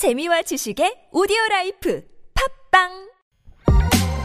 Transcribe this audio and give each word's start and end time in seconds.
재미와 0.00 0.40
지식의 0.40 1.12
오디오 1.12 1.36
라이프 1.50 2.02
팟빵! 2.32 2.88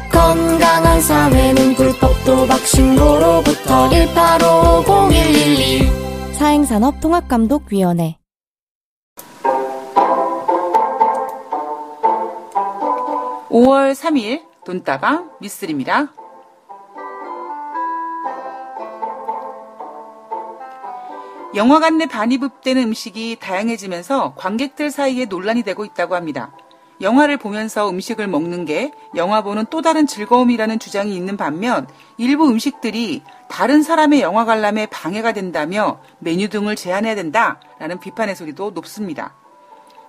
건강한 0.09 1.01
사회는 1.01 1.75
불법도박 1.75 2.47
신고로부터 2.47 3.89
1850112 3.89 6.33
사행산업통합감독위원회. 6.35 8.17
5월 13.49 13.93
3일 13.93 14.43
돈다방 14.63 15.31
미쓰리입니다. 15.41 16.13
영화관 21.55 21.97
내 21.97 22.05
반입되는 22.05 22.83
음식이 22.83 23.37
다양해지면서 23.39 24.33
관객들 24.35 24.91
사이에 24.91 25.23
논란이 25.23 25.63
되고 25.63 25.85
있다고 25.85 26.15
합니다. 26.15 26.51
영화를 26.99 27.37
보면서 27.37 27.89
음식을 27.89 28.27
먹는 28.27 28.65
게 28.65 28.91
영화 29.15 29.41
보는 29.41 29.65
또 29.69 29.81
다른 29.81 30.05
즐거움이라는 30.05 30.79
주장이 30.79 31.15
있는 31.15 31.37
반면 31.37 31.87
일부 32.17 32.47
음식들이 32.49 33.23
다른 33.47 33.83
사람의 33.83 34.19
영화 34.19 34.43
관람에 34.43 34.87
방해가 34.87 35.31
된다며 35.31 36.01
메뉴 36.19 36.49
등을 36.49 36.75
제한해야 36.75 37.15
된다라는 37.15 38.01
비판의 38.01 38.35
소리도 38.35 38.71
높습니다. 38.71 39.33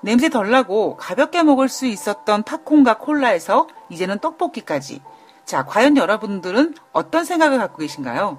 냄새 0.00 0.28
덜 0.28 0.50
나고 0.50 0.97
가볍게 0.97 1.44
먹을 1.44 1.69
수 1.69 1.86
있었던 1.86 2.42
팝콘과 2.42 2.98
콜라에서 2.98 3.69
이제는 3.88 4.19
떡볶이까지. 4.19 5.00
자, 5.44 5.64
과연 5.64 5.97
여러분들은 5.97 6.74
어떤 6.92 7.24
생각을 7.24 7.58
갖고 7.58 7.78
계신가요? 7.78 8.38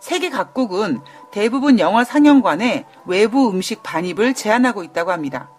세계 0.00 0.30
각국은 0.30 1.00
대부분 1.30 1.78
영화 1.78 2.04
상영관에 2.04 2.86
외부 3.04 3.50
음식 3.50 3.82
반입을 3.82 4.34
제한하고 4.34 4.84
있다고 4.84 5.12
합니다. 5.12 5.50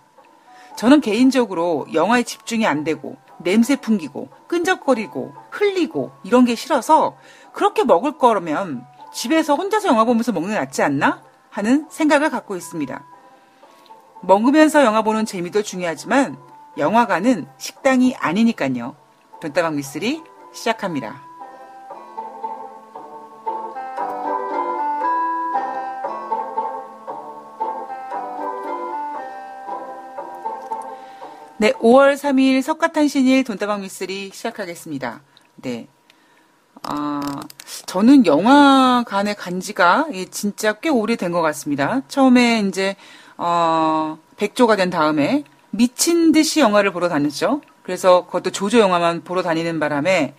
저는 0.75 1.01
개인적으로 1.01 1.87
영화에 1.93 2.23
집중이 2.23 2.65
안 2.65 2.83
되고 2.83 3.17
냄새 3.39 3.75
풍기고 3.75 4.29
끈적거리고 4.47 5.33
흘리고 5.51 6.11
이런 6.23 6.45
게 6.45 6.55
싫어서 6.55 7.17
그렇게 7.51 7.83
먹을 7.83 8.17
거라면 8.17 8.85
집에서 9.11 9.55
혼자서 9.55 9.87
영화 9.87 10.03
보면서 10.03 10.31
먹는 10.31 10.49
게 10.53 10.59
낫지 10.59 10.83
않나 10.83 11.23
하는 11.49 11.87
생각을 11.89 12.29
갖고 12.29 12.55
있습니다. 12.55 13.03
먹으면서 14.21 14.83
영화 14.83 15.01
보는 15.01 15.25
재미도 15.25 15.63
중요하지만 15.63 16.37
영화관은 16.77 17.47
식당이 17.57 18.15
아니니까요. 18.15 18.95
돈다방 19.41 19.75
미쓰리 19.75 20.21
시작합니다. 20.53 21.26
네, 31.59 31.71
5월 31.71 32.13
3일 32.13 32.61
석가탄신일 32.61 33.43
돈다방 33.43 33.81
미쓰리 33.81 34.29
시작하겠습니다. 34.31 35.21
네. 35.55 35.87
아, 36.83 37.19
저는 37.87 38.27
영화관에 38.27 39.33
간 39.33 39.59
지가 39.59 40.05
진짜 40.29 40.73
꽤 40.73 40.89
오래된 40.89 41.31
것 41.31 41.41
같습니다. 41.41 42.01
처음에 42.09 42.59
이제, 42.59 42.95
어, 43.37 44.19
백조가 44.35 44.75
된 44.75 44.91
다음에 44.91 45.45
미친 45.71 46.31
듯이 46.31 46.59
영화를 46.59 46.91
보러 46.93 47.09
다녔죠. 47.09 47.61
그래서 47.81 48.27
그것도 48.27 48.51
조조 48.51 48.77
영화만 48.77 49.23
보러 49.23 49.41
다니는 49.41 49.79
바람에, 49.79 50.35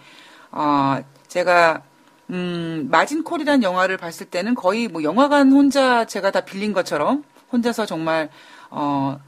어, 0.53 1.01
제가, 1.27 1.83
음, 2.31 2.87
마진콜이라는 2.93 3.65
영화를 3.65 3.97
봤을 3.97 4.27
때는 4.27 4.55
거의 4.55 4.87
뭐 4.87 5.03
영화관 5.03 5.51
혼자 5.51 6.05
제가 6.05 6.31
다 6.31 6.43
빌린 6.43 6.73
것처럼 6.73 7.25
혼자서 7.51 7.87
정말, 7.87 8.29
어, 8.71 9.19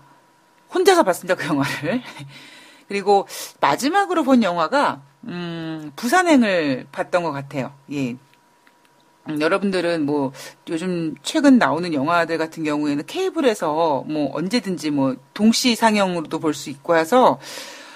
혼자서 0.74 1.02
봤습니다, 1.02 1.34
그 1.34 1.46
영화를. 1.46 2.02
그리고 2.88 3.26
마지막으로 3.60 4.24
본 4.24 4.42
영화가, 4.42 5.00
음, 5.24 5.92
부산행을 5.96 6.86
봤던 6.92 7.22
것 7.22 7.32
같아요. 7.32 7.72
예. 7.92 8.16
음, 9.28 9.40
여러분들은 9.40 10.06
뭐, 10.06 10.32
요즘 10.68 11.14
최근 11.22 11.58
나오는 11.58 11.92
영화들 11.92 12.38
같은 12.38 12.64
경우에는 12.64 13.04
케이블에서 13.06 14.04
뭐 14.08 14.30
언제든지 14.34 14.90
뭐 14.90 15.14
동시 15.34 15.76
상영으로도 15.76 16.38
볼 16.40 16.54
수 16.54 16.70
있고 16.70 16.96
해서, 16.96 17.38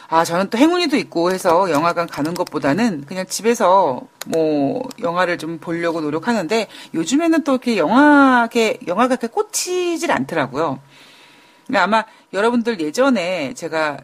아, 0.09 0.25
저는 0.25 0.51
또 0.51 0.59
행운이도 0.59 0.97
있고 0.99 1.33
해서 1.33 1.71
영화관 1.71 2.07
가는 2.07 2.35
것보다는 2.35 3.05
그냥 3.07 3.27
집에서 3.27 4.03
뭐 4.27 4.87
영화를 5.01 5.39
좀 5.39 5.59
보려고 5.59 6.01
노력하는데 6.03 6.69
요즘에는 6.93 7.43
또 7.43 7.53
이렇게 7.53 7.79
영화게, 7.79 8.79
영화가 8.87 9.17
그렇게 9.17 9.29
꽂히질 9.29 10.13
않더라고요. 10.13 10.79
아마 11.75 12.05
여러분들 12.33 12.81
예전에 12.81 13.55
제가 13.55 13.99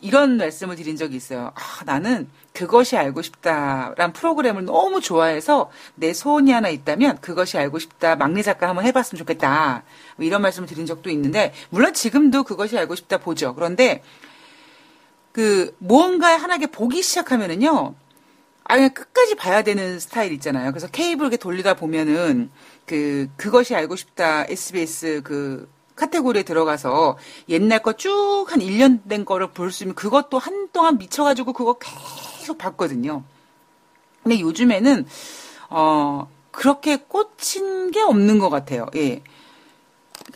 이런 0.00 0.36
말씀을 0.36 0.76
드린 0.76 0.96
적이 0.96 1.16
있어요. 1.16 1.52
아, 1.54 1.84
나는 1.84 2.28
그것이 2.52 2.96
알고 2.96 3.22
싶다란 3.22 4.12
프로그램을 4.12 4.66
너무 4.66 5.00
좋아해서 5.00 5.70
내 5.94 6.12
소원이 6.12 6.52
하나 6.52 6.68
있다면 6.68 7.20
그것이 7.22 7.56
알고 7.56 7.78
싶다 7.78 8.14
막내 8.14 8.42
작가 8.42 8.68
한번 8.68 8.84
해봤으면 8.84 9.18
좋겠다. 9.18 9.82
뭐 10.16 10.26
이런 10.26 10.42
말씀을 10.42 10.68
드린 10.68 10.84
적도 10.84 11.08
있는데 11.10 11.54
물론 11.70 11.94
지금도 11.94 12.44
그것이 12.44 12.76
알고 12.76 12.94
싶다 12.94 13.18
보죠. 13.18 13.54
그런데 13.54 14.02
그 15.32 15.74
무언가 15.78 16.36
하나게 16.36 16.66
보기 16.66 17.02
시작하면은요. 17.02 17.94
아예 18.64 18.88
끝까지 18.88 19.34
봐야 19.34 19.62
되는 19.62 19.98
스타일 19.98 20.32
있잖아요. 20.32 20.70
그래서 20.70 20.86
케이블 20.86 21.24
이렇게 21.24 21.36
돌리다 21.36 21.74
보면은 21.74 22.50
그 22.86 23.28
그것이 23.36 23.74
알고 23.74 23.96
싶다 23.96 24.44
SBS 24.48 25.22
그 25.24 25.68
카테고리에 25.96 26.42
들어가서 26.42 27.18
옛날 27.48 27.80
거 27.82 27.92
쭉 27.92 28.46
한 28.52 28.60
1년 28.60 29.08
된 29.08 29.24
거를 29.24 29.48
볼 29.52 29.70
수 29.70 29.84
있는 29.84 29.94
그것도 29.94 30.38
한동안 30.38 30.98
미쳐가지고 30.98 31.52
그거 31.52 31.78
계속 31.78 32.58
봤거든요. 32.58 33.22
근데 34.22 34.40
요즘에는, 34.40 35.06
어, 35.70 36.28
그렇게 36.50 36.96
꽂힌 36.96 37.90
게 37.90 38.00
없는 38.00 38.38
것 38.38 38.48
같아요. 38.50 38.86
예. 38.96 39.22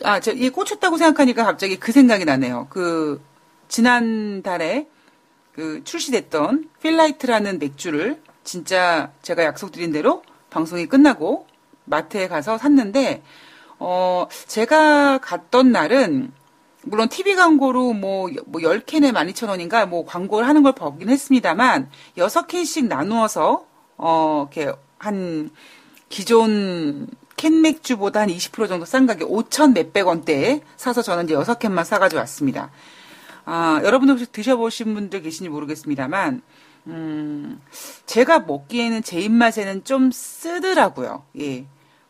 아, 0.03 0.19
저, 0.19 0.31
이 0.31 0.49
꽂혔다고 0.49 0.97
생각하니까 0.97 1.43
갑자기 1.45 1.77
그 1.77 1.91
생각이 1.91 2.25
나네요. 2.25 2.67
그, 2.69 3.21
지난달에 3.67 4.87
그 5.53 5.83
출시됐던 5.83 6.69
필라이트라는 6.81 7.59
맥주를 7.59 8.21
진짜 8.43 9.11
제가 9.21 9.43
약속드린 9.43 9.91
대로 9.91 10.23
방송이 10.49 10.85
끝나고 10.87 11.47
마트에 11.85 12.27
가서 12.27 12.57
샀는데, 12.57 13.23
어, 13.79 14.27
제가 14.47 15.19
갔던 15.19 15.71
날은, 15.71 16.31
물론 16.83 17.09
TV 17.09 17.35
광고로 17.35 17.93
뭐, 17.93 18.29
뭐 18.45 18.61
10캔에 18.61 19.11
12,000원인가 19.11 19.87
뭐 19.87 20.05
광고를 20.05 20.47
하는 20.47 20.63
걸 20.63 20.73
보긴 20.73 21.09
했습니다만, 21.09 21.89
6캔씩 22.17 22.87
나누어서, 22.87 23.65
어, 23.97 24.47
이렇게 24.51 24.71
한, 24.97 25.49
기존 26.09 27.07
캔 27.37 27.61
맥주보다 27.61 28.21
한 28.21 28.29
20% 28.29 28.67
정도 28.67 28.85
싼 28.85 29.05
가격 29.05 29.29
5천 29.29 29.73
몇백 29.73 30.07
원대에 30.07 30.61
사서 30.75 31.01
저는 31.01 31.25
이제 31.25 31.35
6캔만 31.35 31.85
사가지고 31.85 32.19
왔습니다. 32.19 32.71
아, 33.45 33.79
여러분들 33.83 34.15
혹시 34.15 34.29
드셔보신 34.31 34.93
분들 34.93 35.21
계신지 35.21 35.49
모르겠습니다만, 35.49 36.41
음, 36.87 37.61
제가 38.05 38.39
먹기에는 38.39 39.03
제 39.03 39.19
입맛에는 39.19 39.83
좀 39.85 40.11
쓰더라고요. 40.11 41.23
예. 41.39 41.65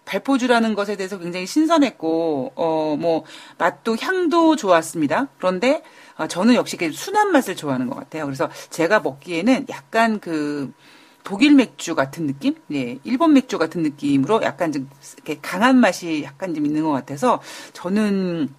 발포주라는 0.10 0.74
것에 0.74 0.96
대해서 0.96 1.20
굉장히 1.20 1.46
신선했고, 1.46 2.54
어, 2.56 2.96
뭐, 3.00 3.24
맛도 3.60 3.96
향도 3.96 4.56
좋았습니다. 4.56 5.28
그런데, 5.38 5.84
어, 6.18 6.28
저는 6.28 6.56
역시 6.56 6.78
순한 6.92 7.32
맛을 7.32 7.56
좋아하는 7.56 7.88
것 7.88 7.96
같아요. 7.96 8.26
그래서 8.26 8.50
제가 8.72 9.02
먹기에는 9.02 9.68
약간 9.70 10.20
그, 10.20 10.74
독일 11.24 11.54
맥주 11.54 11.94
같은 11.94 12.26
느낌? 12.26 12.56
예, 12.72 12.98
일본 13.04 13.34
맥주 13.34 13.60
같은 13.60 13.84
느낌으로 13.84 14.42
약간 14.42 14.72
좀 14.72 14.90
이렇게 15.16 15.38
강한 15.42 15.78
맛이 15.78 16.24
약간 16.24 16.56
좀 16.56 16.66
있는 16.66 16.82
것 16.82 16.92
같아서 16.92 17.40
저는 17.74 18.50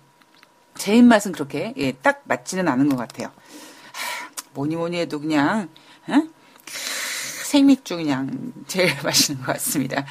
제 0.76 0.94
입맛은 0.94 1.32
그렇게 1.32 1.74
예, 1.78 1.92
딱 1.92 2.22
맞지는 2.24 2.68
않은 2.68 2.88
것 2.90 2.96
같아요. 2.96 3.28
하, 3.28 4.30
뭐니 4.52 4.76
뭐니 4.76 4.98
해도 4.98 5.18
그냥 5.18 5.68
어? 6.06 6.22
생맥주 6.66 7.96
그냥 7.96 8.52
제일 8.68 8.94
맛있는 9.02 9.42
것 9.42 9.54
같습니다. 9.54 10.04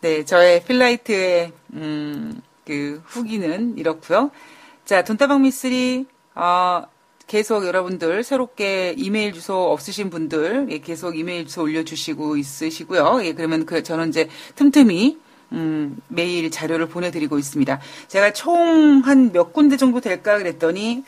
네, 0.00 0.24
저의 0.24 0.64
필라이트의 0.64 1.52
음, 1.74 2.40
그 2.66 3.02
후기는 3.04 3.76
이렇고요. 3.76 4.30
자, 4.84 5.04
돈다방 5.04 5.42
미쓰리 5.42 6.06
어, 6.34 6.82
계속 7.26 7.66
여러분들 7.66 8.24
새롭게 8.24 8.94
이메일 8.96 9.32
주소 9.32 9.70
없으신 9.72 10.08
분들 10.10 10.68
예, 10.70 10.78
계속 10.78 11.16
이메일 11.18 11.46
주소 11.46 11.62
올려주시고 11.62 12.36
있으시고요. 12.38 13.20
예, 13.24 13.32
그러면 13.34 13.66
그 13.66 13.82
저는 13.82 14.08
이제 14.08 14.28
틈틈이 14.56 15.18
음, 15.52 15.98
매일 16.08 16.50
자료를 16.50 16.86
보내드리고 16.88 17.38
있습니다. 17.38 17.80
제가 18.08 18.32
총 18.32 19.02
한 19.04 19.32
몇 19.32 19.52
군데 19.52 19.76
정도 19.76 20.00
될까 20.00 20.38
그랬더니 20.38 21.04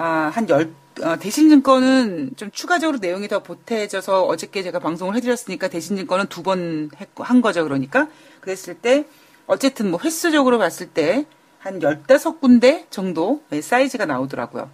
아, 0.00 0.30
한 0.32 0.48
열, 0.48 0.72
어, 1.02 1.16
대신증권은 1.18 2.34
좀 2.36 2.50
추가적으로 2.52 2.98
내용이 2.98 3.26
더 3.26 3.42
보태져서 3.42 4.26
어저께 4.26 4.62
제가 4.62 4.78
방송을 4.78 5.16
해드렸으니까 5.16 5.66
대신증권은 5.68 6.26
두 6.28 6.42
번 6.42 6.90
한 7.16 7.40
거죠. 7.40 7.64
그러니까 7.64 8.06
그랬을 8.40 8.74
때 8.74 9.06
어쨌든 9.48 9.90
뭐 9.90 9.98
횟수적으로 10.02 10.58
봤을 10.58 10.86
때 10.88 11.26
한 11.58 11.80
15군데 11.80 12.88
정도 12.90 13.42
네, 13.50 13.60
사이즈가 13.60 14.06
나오더라고요. 14.06 14.70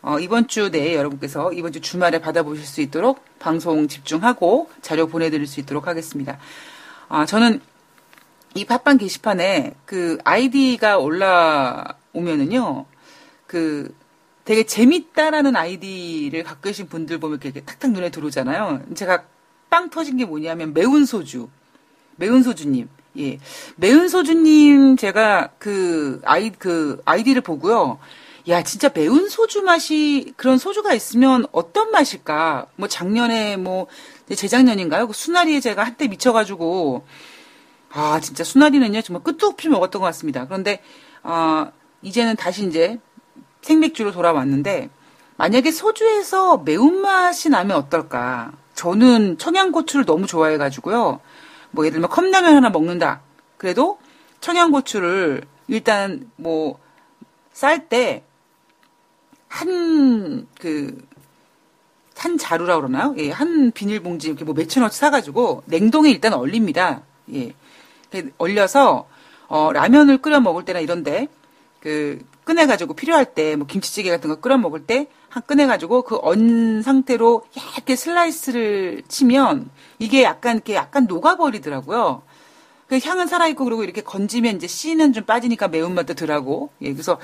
어, 0.00 0.18
이번 0.18 0.48
주 0.48 0.70
내에 0.70 0.96
여러분께서 0.96 1.52
이번 1.52 1.72
주 1.72 1.80
주말에 1.82 2.18
받아보실 2.20 2.64
수 2.64 2.80
있도록 2.80 3.22
방송 3.38 3.86
집중하고 3.88 4.70
자료 4.80 5.06
보내드릴 5.06 5.46
수 5.46 5.60
있도록 5.60 5.86
하겠습니다. 5.86 6.38
아, 7.08 7.26
저는 7.26 7.60
이 8.54 8.64
팟빵 8.64 8.96
게시판에 8.98 9.74
그 9.84 10.16
아이디가 10.24 10.98
올라오면은요, 10.98 12.86
그 13.46 13.94
되게 14.44 14.64
재밌다라는 14.64 15.54
아이디를 15.56 16.42
갖고 16.42 16.62
계신 16.62 16.88
분들 16.88 17.18
보면 17.18 17.38
이렇게 17.42 17.60
탁탁 17.60 17.92
눈에 17.92 18.10
들어오잖아요. 18.10 18.82
제가 18.94 19.24
빵 19.70 19.88
터진 19.90 20.16
게 20.16 20.24
뭐냐면 20.24 20.74
매운 20.74 21.04
소주. 21.04 21.48
매운 22.16 22.42
소주님. 22.42 22.88
예. 23.18 23.38
매운 23.76 24.08
소주님 24.08 24.96
제가 24.96 25.50
그 25.58 26.20
아이, 26.24 26.50
그 26.50 27.00
아이디를 27.04 27.42
보고요. 27.42 27.98
야, 28.48 28.62
진짜 28.64 28.90
매운 28.92 29.28
소주 29.28 29.62
맛이 29.62 30.34
그런 30.36 30.58
소주가 30.58 30.92
있으면 30.94 31.46
어떤 31.52 31.92
맛일까? 31.92 32.66
뭐 32.74 32.88
작년에 32.88 33.56
뭐 33.56 33.86
재작년인가요? 34.34 35.06
그 35.06 35.12
수나리에 35.12 35.60
제가 35.60 35.84
한때 35.84 36.08
미쳐 36.08 36.32
가지고 36.32 37.06
아 37.90 38.18
진짜 38.20 38.42
수나리는요 38.42 39.02
정말 39.02 39.22
끝도 39.22 39.46
없이 39.46 39.68
먹었던 39.68 40.00
것 40.00 40.06
같습니다. 40.06 40.46
그런데 40.46 40.82
아 41.22 41.70
이제는 42.02 42.34
다시 42.34 42.66
이제 42.66 42.98
생맥주로 43.62 44.12
돌아왔는데 44.12 44.90
만약에 45.36 45.70
소주에서 45.70 46.58
매운맛이 46.58 47.48
나면 47.48 47.76
어떨까? 47.76 48.52
저는 48.74 49.38
청양고추를 49.38 50.04
너무 50.04 50.26
좋아해가지고요. 50.26 51.20
뭐 51.70 51.84
예를 51.86 51.94
들면 51.94 52.10
컵라면 52.10 52.56
하나 52.56 52.70
먹는다. 52.70 53.20
그래도 53.56 53.98
청양고추를 54.40 55.42
일단 55.68 56.30
뭐 56.36 56.80
쌀 57.52 57.88
때 57.88 58.24
한 59.48 60.46
그 60.58 61.02
한 62.16 62.38
자루라 62.38 62.76
그러나요? 62.76 63.14
예, 63.18 63.30
한 63.32 63.72
비닐봉지 63.72 64.28
이렇게 64.28 64.44
뭐 64.44 64.54
몇천 64.54 64.82
원치 64.82 64.96
사가지고 64.98 65.64
냉동에 65.66 66.08
일단 66.08 66.32
얼립니다. 66.34 67.02
예, 67.34 67.52
얼려서 68.38 69.08
어, 69.48 69.72
라면을 69.72 70.18
끓여 70.18 70.38
먹을 70.40 70.64
때나 70.64 70.78
이런데 70.78 71.26
그 71.80 72.24
꺼내가지고 72.44 72.94
필요할 72.94 73.34
때 73.34 73.56
뭐 73.56 73.66
김치찌개 73.66 74.10
같은 74.10 74.28
거 74.30 74.36
끓여 74.36 74.56
먹을 74.58 74.86
때 74.86 75.08
한 75.28 75.42
꺼내가지고 75.46 76.02
그 76.02 76.16
언 76.22 76.82
상태로 76.82 77.44
얇게 77.56 77.96
슬라이스를 77.96 79.02
치면 79.08 79.70
이게 79.98 80.22
약간 80.24 80.56
이렇게 80.56 80.74
약간 80.74 81.06
녹아버리더라고요. 81.06 82.22
그 82.86 82.98
향은 83.02 83.26
살아있고 83.26 83.64
그리고 83.64 83.82
이렇게 83.84 84.02
건지면 84.02 84.56
이제 84.56 84.66
씨는 84.66 85.14
좀 85.14 85.24
빠지니까 85.24 85.68
매운맛도 85.68 86.12
덜하고 86.14 86.68
예 86.82 86.92
그래서 86.92 87.18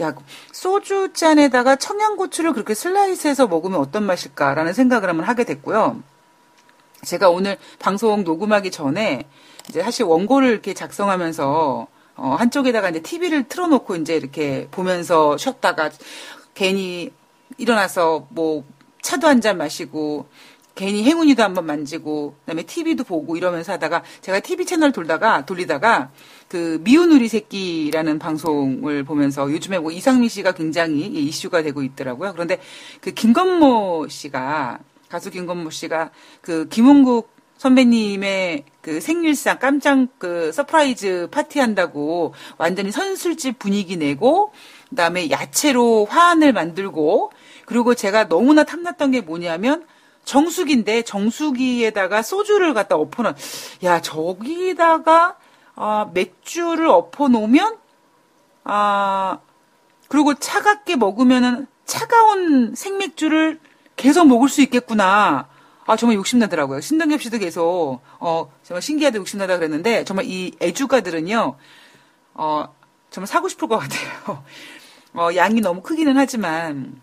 야 0.00 0.14
소주 0.52 1.12
잔에다가 1.12 1.74
청양고추를 1.74 2.52
그렇게 2.52 2.74
슬라이스해서 2.74 3.48
먹으면 3.48 3.80
어떤 3.80 4.04
맛일까라는 4.04 4.72
생각을 4.72 5.08
한번 5.08 5.26
하게 5.26 5.42
됐고요. 5.44 6.00
제가 7.04 7.30
오늘 7.30 7.56
방송 7.80 8.22
녹음하기 8.22 8.70
전에 8.70 9.24
이제 9.68 9.82
사실 9.82 10.04
원고를 10.04 10.50
이렇게 10.50 10.74
작성하면서 10.74 11.88
어, 12.18 12.34
한쪽에다가 12.34 12.90
이제 12.90 13.00
TV를 13.00 13.44
틀어놓고 13.48 13.96
이제 13.96 14.16
이렇게 14.16 14.68
보면서 14.70 15.36
쉬었다가 15.38 15.90
괜히 16.54 17.12
일어나서 17.56 18.26
뭐 18.30 18.64
차도 19.02 19.26
한 19.28 19.40
잔 19.40 19.56
마시고 19.56 20.28
괜히 20.74 21.02
행운이도 21.04 21.42
한번 21.42 21.66
만지고 21.66 22.36
그다음에 22.40 22.62
TV도 22.62 23.04
보고 23.04 23.36
이러면서 23.36 23.72
하다가 23.72 24.02
제가 24.20 24.40
TV 24.40 24.64
채널 24.66 24.92
돌다가 24.92 25.44
돌리다가 25.46 26.10
그 26.48 26.80
미운 26.82 27.10
우리 27.12 27.28
새끼라는 27.28 28.18
방송을 28.18 29.02
보면서 29.04 29.50
요즘에 29.50 29.78
뭐 29.78 29.90
이상민 29.90 30.28
씨가 30.28 30.52
굉장히 30.52 31.06
이슈가 31.06 31.62
되고 31.62 31.82
있더라고요. 31.82 32.32
그런데 32.32 32.60
그 33.00 33.12
김건모 33.12 34.06
씨가 34.08 34.78
가수 35.08 35.30
김건모 35.30 35.70
씨가 35.70 36.10
그 36.42 36.68
김흥국 36.68 37.37
선배님의 37.58 38.64
그 38.80 39.00
생일상 39.00 39.58
깜짝 39.58 40.06
그 40.18 40.50
surprise 40.52 41.28
파티 41.30 41.60
한다고 41.60 42.34
완전히 42.56 42.90
선술집 42.90 43.58
분위기 43.58 43.96
내고 43.96 44.52
그다음에 44.88 45.30
야채로 45.30 46.06
화환을 46.06 46.52
만들고 46.52 47.32
그리고 47.66 47.94
제가 47.94 48.28
너무나 48.28 48.64
탐났던 48.64 49.10
게 49.10 49.20
뭐냐면 49.20 49.86
정수기인데 50.24 51.02
정수기에다가 51.02 52.22
소주를 52.22 52.74
갖다 52.74 52.96
엎어놓은 52.96 53.34
야 53.84 54.00
저기다가 54.00 55.36
아, 55.74 56.10
맥주를 56.12 56.88
엎어놓으면 56.88 57.76
아 58.64 59.38
그리고 60.08 60.34
차갑게 60.34 60.96
먹으면은 60.96 61.66
차가운 61.84 62.74
생맥주를 62.74 63.58
계속 63.96 64.26
먹을 64.26 64.48
수 64.48 64.60
있겠구나. 64.62 65.48
아, 65.88 65.96
정말 65.96 66.16
욕심나더라고요. 66.16 66.82
신동엽 66.82 67.22
씨도 67.22 67.38
계속, 67.38 68.00
어, 68.20 68.52
정말 68.62 68.82
신기하다 68.82 69.16
욕심나다 69.16 69.56
그랬는데, 69.56 70.04
정말 70.04 70.26
이 70.26 70.52
애주가들은요, 70.60 71.56
어, 72.34 72.74
정말 73.08 73.26
사고 73.26 73.48
싶을 73.48 73.68
것 73.68 73.78
같아요. 73.78 74.44
어, 75.14 75.30
양이 75.34 75.62
너무 75.62 75.80
크기는 75.80 76.14
하지만, 76.18 77.00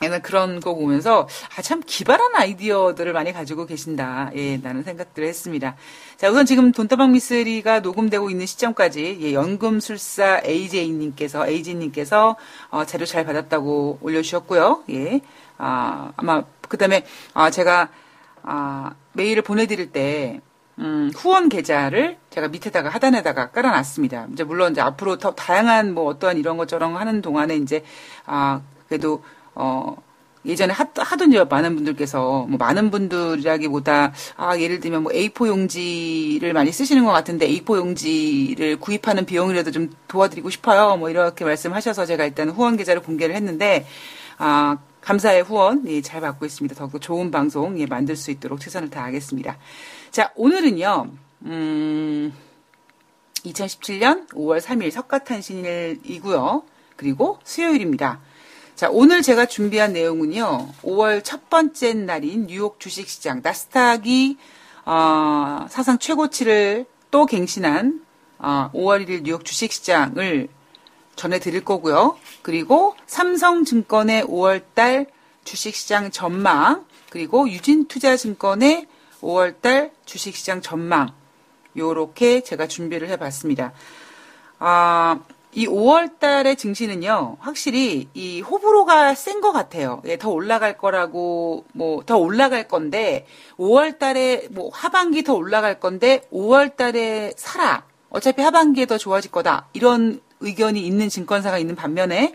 나는 0.00 0.22
그런 0.22 0.60
거 0.60 0.76
보면서, 0.76 1.26
아, 1.56 1.62
참 1.62 1.82
기발한 1.84 2.36
아이디어들을 2.36 3.12
많이 3.12 3.32
가지고 3.32 3.66
계신다. 3.66 4.30
예, 4.36 4.60
라는 4.62 4.84
생각들을 4.84 5.26
했습니다. 5.26 5.74
자, 6.16 6.30
우선 6.30 6.46
지금 6.46 6.70
돈다방 6.70 7.10
미스리가 7.10 7.80
녹음되고 7.80 8.30
있는 8.30 8.46
시점까지, 8.46 9.18
예, 9.22 9.32
연금술사 9.32 10.42
AJ님께서, 10.46 11.48
AJ님께서, 11.48 12.36
어, 12.70 12.84
자료 12.84 13.04
잘 13.04 13.24
받았다고 13.24 13.98
올려주셨고요. 14.00 14.84
예. 14.90 15.22
아, 15.58 16.12
아마 16.16 16.44
그 16.68 16.76
다음에, 16.76 17.04
아, 17.34 17.50
제가, 17.50 17.88
아, 18.42 18.92
메일을 19.12 19.42
보내드릴 19.42 19.92
때, 19.92 20.40
음, 20.78 21.10
후원 21.14 21.48
계좌를 21.48 22.18
제가 22.30 22.48
밑에다가 22.48 22.90
하단에다가 22.90 23.50
깔아놨습니다. 23.50 24.28
이제 24.32 24.44
물론 24.44 24.72
이제 24.72 24.80
앞으로 24.82 25.16
더 25.16 25.34
다양한 25.34 25.94
뭐 25.94 26.04
어떠한 26.06 26.36
이런 26.36 26.56
것처럼 26.58 26.96
하는 26.96 27.22
동안에 27.22 27.56
이제, 27.56 27.84
아, 28.26 28.60
그래도, 28.88 29.22
어, 29.54 29.96
예전에 30.46 30.72
하, 30.72 30.86
하던 30.96 31.32
많은 31.48 31.74
분들께서 31.74 32.46
뭐 32.48 32.56
많은 32.56 32.90
분들이라기보다 32.90 34.12
아 34.36 34.58
예를 34.58 34.80
들면 34.80 35.02
뭐 35.02 35.12
A4 35.12 35.48
용지를 35.48 36.52
많이 36.52 36.70
쓰시는 36.72 37.04
것 37.04 37.10
같은데 37.10 37.48
A4 37.48 37.76
용지를 37.76 38.78
구입하는 38.78 39.26
비용이라도 39.26 39.72
좀 39.72 39.90
도와드리고 40.08 40.50
싶어요 40.50 40.96
뭐 40.96 41.10
이렇게 41.10 41.44
말씀하셔서 41.44 42.06
제가 42.06 42.24
일단 42.24 42.48
후원 42.48 42.76
계좌를 42.76 43.02
공개를 43.02 43.34
했는데 43.34 43.86
아 44.38 44.78
감사의 45.06 45.44
후원 45.44 45.84
예, 45.86 46.02
잘 46.02 46.20
받고 46.20 46.44
있습니다. 46.44 46.74
더욱더 46.74 46.98
좋은 46.98 47.30
방송 47.30 47.78
예, 47.78 47.86
만들 47.86 48.16
수 48.16 48.32
있도록 48.32 48.58
최선을 48.58 48.90
다하겠습니다. 48.90 49.56
자, 50.10 50.32
오늘은요. 50.34 51.12
음, 51.44 52.32
2017년 53.44 54.28
5월 54.30 54.60
3일 54.60 54.90
석가탄신일이고요. 54.90 56.64
그리고 56.96 57.38
수요일입니다. 57.44 58.18
자, 58.74 58.88
오늘 58.90 59.22
제가 59.22 59.46
준비한 59.46 59.92
내용은요. 59.92 60.72
5월 60.82 61.22
첫 61.22 61.48
번째 61.48 61.94
날인 61.94 62.48
뉴욕 62.48 62.80
주식시장 62.80 63.42
나스닥이 63.44 64.38
어, 64.86 65.66
사상 65.70 65.98
최고치를 65.98 66.84
또 67.12 67.26
갱신한 67.26 68.04
어, 68.40 68.70
5월 68.74 69.06
1일 69.06 69.22
뉴욕 69.22 69.44
주식시장을 69.44 70.48
전해드릴 71.16 71.64
거고요. 71.64 72.16
그리고 72.42 72.94
삼성증권의 73.06 74.24
5월달 74.24 75.06
주식시장 75.44 76.10
전망, 76.10 76.84
그리고 77.10 77.48
유진투자증권의 77.48 78.86
5월달 79.20 79.90
주식시장 80.04 80.60
전망, 80.60 81.12
요렇게 81.76 82.42
제가 82.42 82.66
준비를 82.68 83.08
해봤습니다. 83.08 83.72
아, 84.58 85.20
이 85.52 85.66
5월달의 85.66 86.58
증시는요, 86.58 87.38
확실히 87.40 88.08
이 88.12 88.42
호불호가 88.42 89.14
센 89.14 89.40
것 89.40 89.52
같아요. 89.52 90.02
예, 90.04 90.18
더 90.18 90.28
올라갈 90.30 90.76
거라고, 90.76 91.64
뭐, 91.72 92.02
더 92.04 92.18
올라갈 92.18 92.68
건데, 92.68 93.26
5월달에, 93.58 94.52
뭐, 94.52 94.70
하반기 94.72 95.24
더 95.24 95.34
올라갈 95.34 95.80
건데, 95.80 96.20
5월달에 96.30 97.32
사라. 97.38 97.84
어차피 98.10 98.42
하반기에 98.42 98.84
더 98.84 98.98
좋아질 98.98 99.30
거다. 99.30 99.68
이런 99.72 100.20
의견이 100.40 100.80
있는 100.86 101.08
증권사가 101.08 101.58
있는 101.58 101.74
반면에 101.74 102.34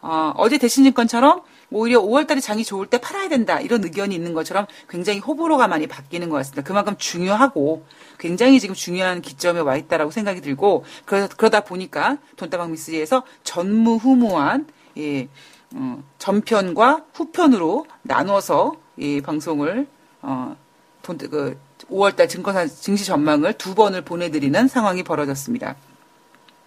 어, 0.00 0.32
어제 0.36 0.58
대신증권처럼 0.58 1.42
오히려 1.70 2.00
5월달에 2.00 2.40
장이 2.40 2.64
좋을 2.64 2.86
때 2.86 2.98
팔아야 2.98 3.28
된다 3.28 3.60
이런 3.60 3.82
의견이 3.82 4.14
있는 4.14 4.34
것처럼 4.34 4.66
굉장히 4.88 5.18
호불호가 5.18 5.66
많이 5.66 5.86
바뀌는 5.86 6.28
것 6.28 6.36
같습니다. 6.36 6.62
그만큼 6.62 6.94
중요하고 6.96 7.84
굉장히 8.18 8.60
지금 8.60 8.74
중요한 8.74 9.20
기점에 9.20 9.60
와 9.60 9.76
있다라고 9.76 10.10
생각이 10.10 10.40
들고 10.42 10.84
그러, 11.04 11.28
그러다 11.28 11.62
보니까 11.62 12.18
돈다방 12.36 12.70
미스리에서 12.70 13.24
전무후무한 13.42 14.66
예, 14.98 15.28
어, 15.74 16.02
전편과 16.18 17.04
후편으로 17.12 17.86
나눠서 18.02 18.76
이 18.96 19.20
방송을 19.20 19.88
어, 20.22 20.56
돈, 21.02 21.18
그 21.18 21.58
5월달 21.90 22.28
증권사 22.28 22.66
증시 22.66 23.04
전망을 23.04 23.54
두 23.54 23.74
번을 23.74 24.02
보내드리는 24.02 24.68
상황이 24.68 25.02
벌어졌습니다. 25.02 25.76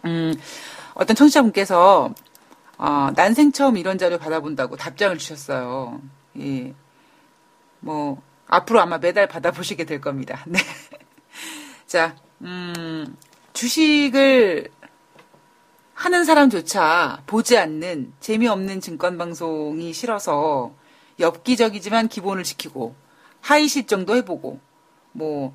음, 0.05 0.33
어떤 0.93 1.15
청취자분께서 1.15 2.13
어, 2.77 3.09
난생 3.15 3.51
처음 3.51 3.77
이런 3.77 3.97
자료 3.97 4.17
받아본다고 4.17 4.77
답장을 4.77 5.17
주셨어요. 5.17 6.01
예. 6.39 6.73
뭐 7.81 8.21
앞으로 8.47 8.81
아마 8.81 8.97
매달 8.97 9.27
받아보시게 9.27 9.83
될 9.83 10.01
겁니다. 10.01 10.43
네. 10.47 10.59
자, 11.85 12.15
음, 12.41 13.17
주식을 13.53 14.69
하는 15.93 16.23
사람조차 16.23 17.23
보지 17.25 17.57
않는 17.57 18.13
재미없는 18.21 18.79
증권 18.79 19.17
방송이 19.17 19.91
싫어서 19.91 20.71
엽기적이지만 21.19 22.07
기본을 22.07 22.43
지키고 22.45 22.95
하이 23.41 23.67
실 23.67 23.85
정도 23.85 24.15
해보고 24.15 24.59
뭐, 25.11 25.53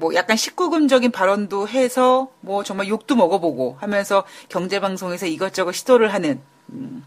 뭐 0.00 0.14
약간 0.14 0.36
19금적인 0.36 1.12
발언도 1.12 1.68
해서 1.68 2.30
뭐 2.40 2.64
정말 2.64 2.88
욕도 2.88 3.14
먹어보고 3.14 3.76
하면서 3.80 4.24
경제방송에서 4.48 5.26
이것저것 5.26 5.72
시도를 5.72 6.12
하는, 6.14 6.40
음, 6.70 7.04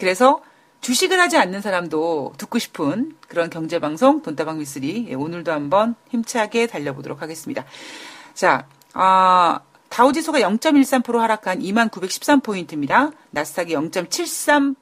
그래서 0.00 0.42
주식을 0.80 1.20
하지 1.20 1.36
않는 1.36 1.60
사람도 1.60 2.32
듣고 2.38 2.58
싶은 2.58 3.14
그런 3.28 3.50
경제방송 3.50 4.22
돈다방 4.22 4.58
미쓰리 4.58 5.06
예, 5.10 5.14
오늘도 5.14 5.52
한번 5.52 5.94
힘차게 6.08 6.66
달려보도록 6.66 7.20
하겠습니다. 7.20 7.64
자, 8.34 8.66
아, 8.94 9.60
다우지수가 9.90 10.40
0.13% 10.40 11.18
하락한 11.18 11.60
2913포인트입니다. 11.60 13.12
나스닥이 13.30 13.74
0.73% 13.74 14.81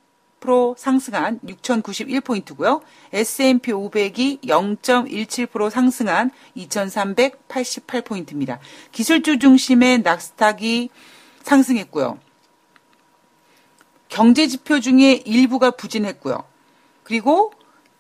상승한 0.77 1.41
6091포인트고요. 1.45 2.83
S&P 3.13 3.73
500이 3.73 4.43
0.17% 4.43 5.71
상승한 5.71 6.31
2388포인트입니다. 6.57 8.59
기술주 8.93 9.39
중심의 9.39 10.03
나스닥이 10.03 10.91
상승했고요. 11.43 12.19
경제 14.09 14.47
지표 14.47 14.81
중에 14.81 15.23
일부가 15.25 15.71
부진했고요. 15.71 16.43
그리고 17.05 17.53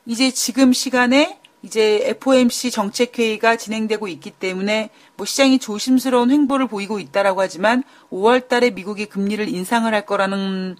이제 0.06 0.30
지금 0.30 0.72
시간에 0.72 1.38
이제 1.62 2.00
FOMC 2.04 2.70
정책회의가 2.70 3.56
진행되고 3.56 4.08
있기 4.08 4.30
때문에 4.30 4.90
뭐 5.16 5.26
시장이 5.26 5.58
조심스러운 5.58 6.30
행보를 6.30 6.66
보이고 6.66 6.98
있다라고 6.98 7.42
하지만 7.42 7.84
5월 8.10 8.48
달에 8.48 8.70
미국이 8.70 9.06
금리를 9.06 9.46
인상을 9.48 9.92
할 9.92 10.06
거라는 10.06 10.76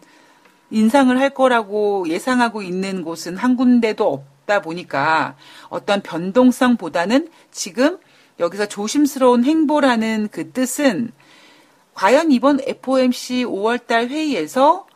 인상을 0.71 1.19
할 1.19 1.31
거라고 1.31 2.09
예상하고 2.09 2.63
있는 2.63 3.03
곳은 3.03 3.37
한 3.37 3.57
군데도 3.57 4.13
없다 4.13 4.63
보니까 4.63 5.37
어떤 5.69 6.03
변동성보다는 6.03 7.29
지금 7.51 7.99
여기서 8.39 8.67
조심스러운 8.67 9.45
행보라는 9.45 10.29
그 10.31 10.53
뜻은 10.53 11.13
과연 11.95 12.33
이번 12.33 12.61
FOMC 12.61 13.45
5월 13.45 13.87
달 13.87 14.09
회의에서 14.09 14.87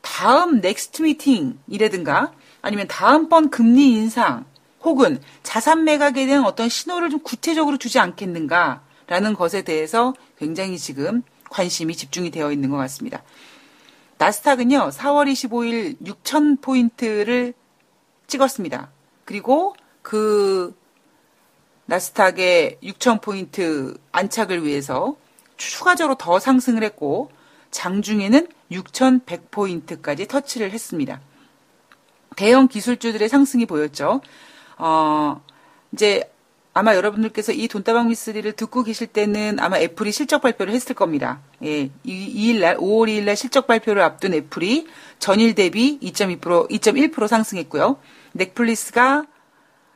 다음 0.00 0.60
next 0.60 1.02
미팅이라든가 1.02 2.32
아니면 2.62 2.86
다음번 2.88 3.50
금리 3.50 3.92
인상 3.92 4.46
혹은 4.82 5.20
자산 5.42 5.84
매각에 5.84 6.26
대한 6.26 6.44
어떤 6.44 6.68
신호를 6.68 7.10
좀 7.10 7.20
구체적으로 7.20 7.76
주지 7.76 7.98
않겠는가라는 7.98 9.34
것에 9.36 9.62
대해서 9.62 10.14
굉장히 10.38 10.78
지금 10.78 11.22
관심이 11.50 11.94
집중이 11.94 12.30
되어 12.30 12.52
있는 12.52 12.70
것 12.70 12.76
같습니다. 12.76 13.22
나스닥은요, 14.18 14.90
4월 14.90 15.30
25일 15.30 15.96
6,000포인트를 16.04 17.54
찍었습니다. 18.26 18.90
그리고 19.24 19.74
그 20.02 20.76
나스닥의 21.86 22.78
6,000포인트 22.82 23.98
안착을 24.12 24.64
위해서 24.64 25.16
추가적으로 25.56 26.16
더 26.16 26.38
상승을 26.38 26.82
했고, 26.82 27.30
장중에는 27.70 28.48
6,100포인트까지 28.72 30.28
터치를 30.28 30.72
했습니다. 30.72 31.20
대형 32.36 32.68
기술주들의 32.68 33.28
상승이 33.28 33.66
보였죠. 33.66 34.20
어, 34.78 35.42
이제 35.92 36.30
아마 36.78 36.94
여러분들께서 36.94 37.50
이 37.50 37.66
돈다방 37.66 38.06
미스리를 38.06 38.52
듣고 38.52 38.84
계실 38.84 39.08
때는 39.08 39.58
아마 39.58 39.78
애플이 39.78 40.12
실적 40.12 40.40
발표를 40.40 40.72
했을 40.72 40.94
겁니다. 40.94 41.40
예, 41.64 41.90
2일 42.06 42.60
날, 42.60 42.76
5월 42.76 43.08
2일 43.08 43.24
날 43.24 43.36
실적 43.36 43.66
발표를 43.66 44.00
앞둔 44.00 44.32
애플이 44.32 44.86
전일 45.18 45.56
대비 45.56 45.98
2.2%, 46.00 46.70
2.1% 46.70 47.26
상승했고요. 47.26 47.98
넷플릭스가 48.30 49.24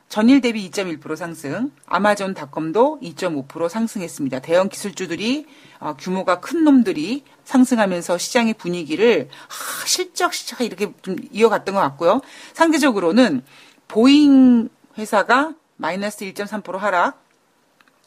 전일 0.09 0.41
대비 0.41 0.69
2.1% 0.69 1.15
상승, 1.15 1.71
아마존 1.85 2.33
닷컴도 2.33 2.99
2.5% 3.01 3.69
상승했습니다. 3.69 4.39
대형 4.39 4.67
기술주들이 4.67 5.45
어, 5.79 5.95
규모가 5.97 6.41
큰 6.41 6.65
놈들이 6.65 7.23
상승하면서 7.45 8.17
시장의 8.17 8.55
분위기를 8.55 9.29
아, 9.31 9.85
실적 9.85 10.33
시작 10.33 10.59
이렇게 10.59 10.91
좀 11.01 11.15
이어갔던 11.31 11.75
것 11.75 11.79
같고요. 11.79 12.19
상대적으로는 12.51 13.41
보잉 13.87 14.67
회사가 14.97 15.55
마이너스 15.83 16.23
1.3% 16.23 16.77
하락, 16.77 17.21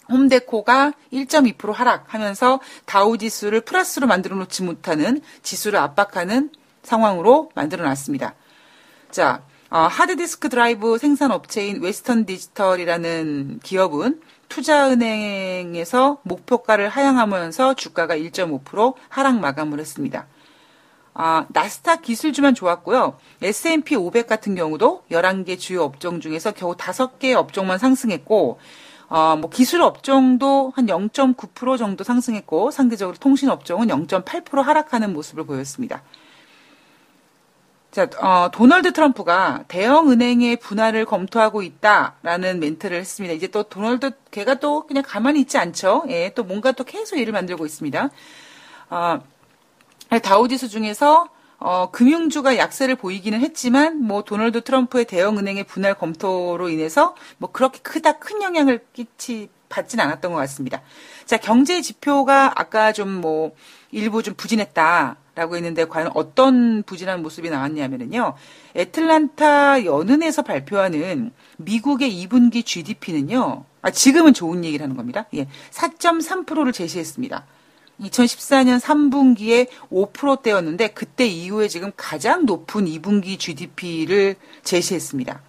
홈디포가 0.08 0.94
1.2% 1.12 1.74
하락하면서 1.74 2.60
다우 2.86 3.18
지수를 3.18 3.60
플러스로 3.60 4.06
만들어 4.06 4.34
놓지 4.34 4.62
못하는 4.62 5.20
지수를 5.42 5.78
압박하는 5.80 6.50
상황으로 6.82 7.50
만들어 7.54 7.84
놨습니다. 7.84 8.34
자, 9.10 9.42
어, 9.68 9.80
하드디스크 9.80 10.48
드라이브 10.48 10.96
생산 10.96 11.32
업체인 11.32 11.82
웨스턴 11.82 12.24
디지털이라는 12.24 13.60
기업은 13.62 14.22
투자은행에서 14.48 16.20
목표가를 16.22 16.88
하향하면서 16.88 17.74
주가가 17.74 18.16
1.5% 18.16 18.94
하락 19.10 19.38
마감을 19.38 19.80
했습니다. 19.80 20.26
아, 21.18 21.46
나스닥 21.48 22.02
기술주만 22.02 22.54
좋았고요. 22.54 23.16
S&P 23.40 23.96
500 23.96 24.26
같은 24.26 24.54
경우도 24.54 25.04
11개 25.10 25.58
주요 25.58 25.82
업종 25.82 26.20
중에서 26.20 26.52
겨우 26.52 26.76
5개 26.76 27.32
업종만 27.32 27.78
상승했고 27.78 28.58
어, 29.08 29.36
뭐 29.36 29.48
기술 29.48 29.80
업종도 29.80 30.72
한 30.76 30.86
0.9% 30.86 31.78
정도 31.78 32.04
상승했고 32.04 32.70
상대적으로 32.70 33.16
통신 33.16 33.48
업종은 33.48 33.86
0.8% 33.86 34.62
하락하는 34.62 35.14
모습을 35.14 35.46
보였습니다. 35.46 36.02
자, 37.92 38.10
어, 38.20 38.50
도널드 38.52 38.92
트럼프가 38.92 39.64
대형 39.68 40.10
은행의 40.10 40.56
분할을 40.56 41.06
검토하고 41.06 41.62
있다라는 41.62 42.60
멘트를 42.60 42.98
했습니다. 42.98 43.34
이제 43.34 43.46
또 43.46 43.62
도널드 43.62 44.10
걔가 44.30 44.56
또 44.56 44.86
그냥 44.86 45.02
가만히 45.06 45.40
있지 45.40 45.56
않죠. 45.56 46.04
예, 46.10 46.32
또 46.34 46.44
뭔가 46.44 46.72
또 46.72 46.84
계속 46.84 47.16
일을 47.16 47.32
만들고 47.32 47.64
있습니다. 47.64 48.10
어, 48.90 49.20
다우지수 50.22 50.68
중에서 50.68 51.28
어, 51.58 51.90
금융주가 51.90 52.58
약세를 52.58 52.96
보이기는 52.96 53.40
했지만 53.40 54.02
뭐 54.02 54.22
도널드 54.22 54.62
트럼프의 54.62 55.06
대형 55.06 55.38
은행의 55.38 55.64
분할 55.64 55.94
검토로 55.94 56.68
인해서 56.68 57.14
뭐 57.38 57.50
그렇게 57.50 57.80
크다 57.80 58.18
큰 58.18 58.42
영향을 58.42 58.84
끼치 58.92 59.48
받진 59.68 59.98
않았던 60.00 60.32
것 60.32 60.38
같습니다. 60.38 60.82
자 61.24 61.38
경제 61.38 61.80
지표가 61.80 62.52
아까 62.60 62.92
좀 62.92 63.20
뭐 63.20 63.52
일부 63.90 64.22
좀 64.22 64.34
부진했다라고 64.34 65.56
했는데 65.56 65.86
과연 65.86 66.10
어떤 66.14 66.82
부진한 66.82 67.22
모습이 67.22 67.48
나왔냐면은요 67.50 68.34
애틀란타 68.74 69.84
연은에서 69.86 70.42
발표하는 70.42 71.32
미국의 71.56 72.10
2분기 72.26 72.64
GDP는요 72.64 73.64
아 73.82 73.90
지금은 73.90 74.34
좋은 74.34 74.64
얘기를 74.64 74.84
하는 74.84 74.96
겁니다. 74.96 75.26
예, 75.34 75.46
4.3%를 75.70 76.72
제시했습니다. 76.72 77.46
2014년 78.00 78.80
3분기에 78.80 79.68
5%대였는데 79.90 80.88
그때 80.88 81.26
이후에 81.26 81.68
지금 81.68 81.92
가장 81.96 82.46
높은 82.46 82.84
2분기 82.86 83.38
GDP를 83.38 84.36
제시했습니다. 84.62 85.40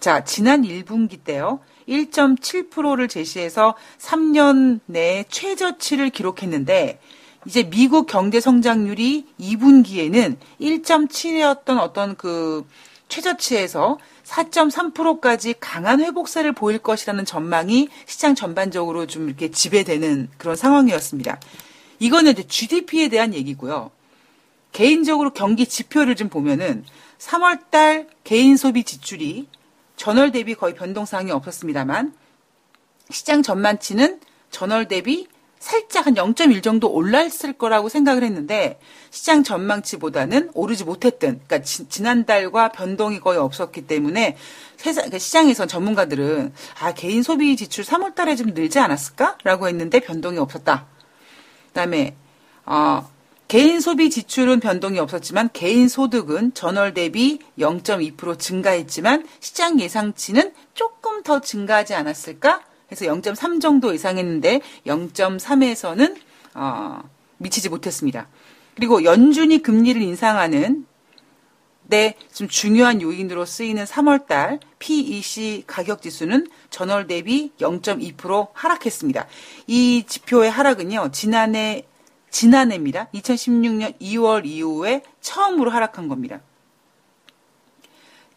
자, 0.00 0.24
지난 0.24 0.62
1분기 0.62 1.22
때요. 1.22 1.60
1.7%를 1.88 3.08
제시해서 3.08 3.74
3년 3.98 4.80
내에 4.86 5.24
최저치를 5.28 6.10
기록했는데 6.10 7.00
이제 7.46 7.68
미국 7.68 8.06
경제 8.06 8.40
성장률이 8.40 9.26
2분기에는 9.38 10.36
1.7이었던 10.60 11.78
어떤 11.78 12.16
그 12.16 12.66
최저치에서 13.08 13.98
4.3%까지 14.24 15.54
강한 15.60 16.00
회복세를 16.00 16.52
보일 16.52 16.78
것이라는 16.78 17.24
전망이 17.24 17.88
시장 18.06 18.34
전반적으로 18.34 19.06
좀 19.06 19.28
이렇게 19.28 19.50
지배되는 19.50 20.30
그런 20.38 20.56
상황이었습니다. 20.56 21.40
이거는 21.98 22.32
이제 22.32 22.46
GDP에 22.46 23.08
대한 23.08 23.34
얘기고요. 23.34 23.90
개인적으로 24.72 25.30
경기 25.30 25.66
지표를 25.66 26.16
좀 26.16 26.28
보면은 26.28 26.84
3월 27.18 27.70
달 27.70 28.08
개인 28.24 28.56
소비 28.56 28.82
지출이 28.82 29.48
전월 29.96 30.32
대비 30.32 30.54
거의 30.54 30.74
변동사항이 30.74 31.30
없었습니다만 31.30 32.12
시장 33.10 33.42
전만치는 33.42 34.20
전월 34.50 34.88
대비 34.88 35.28
살짝 35.64 36.06
한 36.06 36.14
0.1 36.14 36.62
정도 36.62 36.92
올랐을 36.92 37.54
거라고 37.56 37.88
생각을 37.88 38.22
했는데 38.22 38.78
시장 39.10 39.42
전망치보다는 39.42 40.50
오르지 40.52 40.84
못했던 40.84 41.40
그러니까 41.46 41.62
지, 41.62 41.88
지난달과 41.88 42.68
변동이 42.68 43.18
거의 43.18 43.38
없었기 43.38 43.86
때문에 43.86 44.36
세상, 44.76 45.04
그러니까 45.04 45.18
시장에서 45.18 45.64
전문가들은 45.64 46.52
아 46.80 46.92
개인 46.92 47.22
소비 47.22 47.56
지출 47.56 47.82
3월 47.82 48.14
달에 48.14 48.36
좀 48.36 48.48
늘지 48.48 48.78
않았을까라고 48.78 49.66
했는데 49.68 50.00
변동이 50.00 50.36
없었다. 50.36 50.84
그다음에 51.68 52.14
어 52.66 53.08
개인 53.48 53.80
소비 53.80 54.10
지출은 54.10 54.60
변동이 54.60 54.98
없었지만 54.98 55.48
개인 55.54 55.88
소득은 55.88 56.52
전월 56.52 56.92
대비 56.92 57.38
0.2% 57.58 58.38
증가했지만 58.38 59.26
시장 59.40 59.80
예상치는 59.80 60.52
조금 60.74 61.22
더 61.22 61.40
증가하지 61.40 61.94
않았을까? 61.94 62.73
해서 62.94 63.06
0.3 63.06 63.60
정도 63.60 63.92
예상했는데 63.92 64.60
0.3에서는 64.86 66.16
어, 66.54 67.00
미치지 67.38 67.68
못했습니다. 67.68 68.28
그리고 68.76 69.04
연준이 69.04 69.62
금리를 69.62 70.00
인상하는 70.00 70.86
데 71.88 72.14
좀 72.32 72.48
중요한 72.48 73.00
요인으로 73.00 73.44
쓰이는 73.44 73.84
3월달 73.84 74.58
PEC 74.80 75.64
가격 75.66 76.02
지수는 76.02 76.48
전월 76.70 77.06
대비 77.06 77.52
0.2% 77.60 78.48
하락했습니다. 78.52 79.26
이 79.68 80.04
지표의 80.06 80.50
하락은요, 80.50 81.10
지난해, 81.12 81.86
지난해입니다. 82.30 83.08
2016년 83.14 84.00
2월 84.00 84.44
이후에 84.46 85.02
처음으로 85.20 85.70
하락한 85.70 86.08
겁니다. 86.08 86.40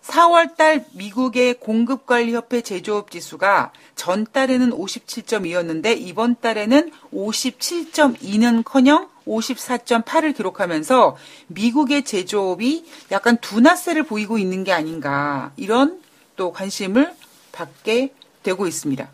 4월달 0.08 0.86
미국의 0.94 1.56
공급관리협회 1.56 2.62
제조업 2.62 3.12
지수가 3.12 3.74
전 3.96 4.26
달에는 4.26 4.72
57.2였는데 4.72 6.00
이번 6.00 6.36
달에는 6.40 6.92
57.2는커녕 7.14 9.10
54.8을 9.28 10.36
기록하면서 10.36 11.18
미국의 11.48 12.06
제조업이 12.06 12.86
약간 13.12 13.38
둔화세를 13.38 14.04
보이고 14.04 14.38
있는 14.38 14.64
게 14.64 14.72
아닌가 14.72 15.52
이런 15.58 16.02
또 16.38 16.54
관심을 16.54 17.14
받게 17.52 18.14
되고 18.44 18.66
있습니다. 18.66 19.10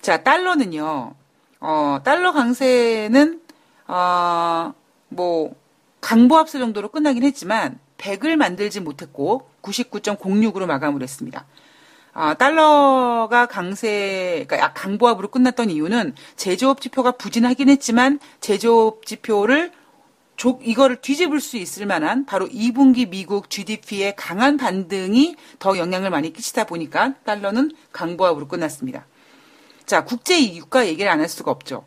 자 0.00 0.22
달러는요. 0.22 1.14
어, 1.60 1.98
달러 2.04 2.32
강세는 2.32 3.40
어, 3.88 4.72
뭐 5.08 5.54
강보합수 6.00 6.58
정도로 6.58 6.88
끝나긴 6.88 7.22
했지만 7.24 7.78
100을 7.98 8.36
만들지 8.36 8.80
못했고 8.80 9.48
99.06으로 9.66 10.66
마감을 10.66 11.02
했습니다. 11.02 11.46
아, 12.12 12.34
달러가 12.34 13.46
강세, 13.46 14.46
그러니까 14.48 14.72
강보합으로 14.72 15.28
끝났던 15.28 15.68
이유는 15.70 16.14
제조업 16.36 16.80
지표가 16.80 17.12
부진하긴 17.12 17.68
했지만 17.68 18.20
제조업 18.40 19.04
지표를 19.04 19.70
조, 20.36 20.58
이거를 20.62 20.96
뒤집을 21.00 21.40
수 21.40 21.56
있을 21.56 21.86
만한 21.86 22.26
바로 22.26 22.46
2분기 22.48 23.08
미국 23.08 23.50
GDP의 23.50 24.16
강한 24.16 24.56
반등이 24.56 25.36
더 25.58 25.78
영향을 25.78 26.10
많이 26.10 26.32
끼치다 26.32 26.64
보니까 26.64 27.14
달러는 27.24 27.72
강보합으로 27.92 28.48
끝났습니다. 28.48 29.06
자, 29.86 30.04
국제 30.04 30.54
유가 30.54 30.86
얘기를 30.86 31.10
안 31.10 31.20
할 31.20 31.28
수가 31.28 31.50
없죠. 31.50 31.84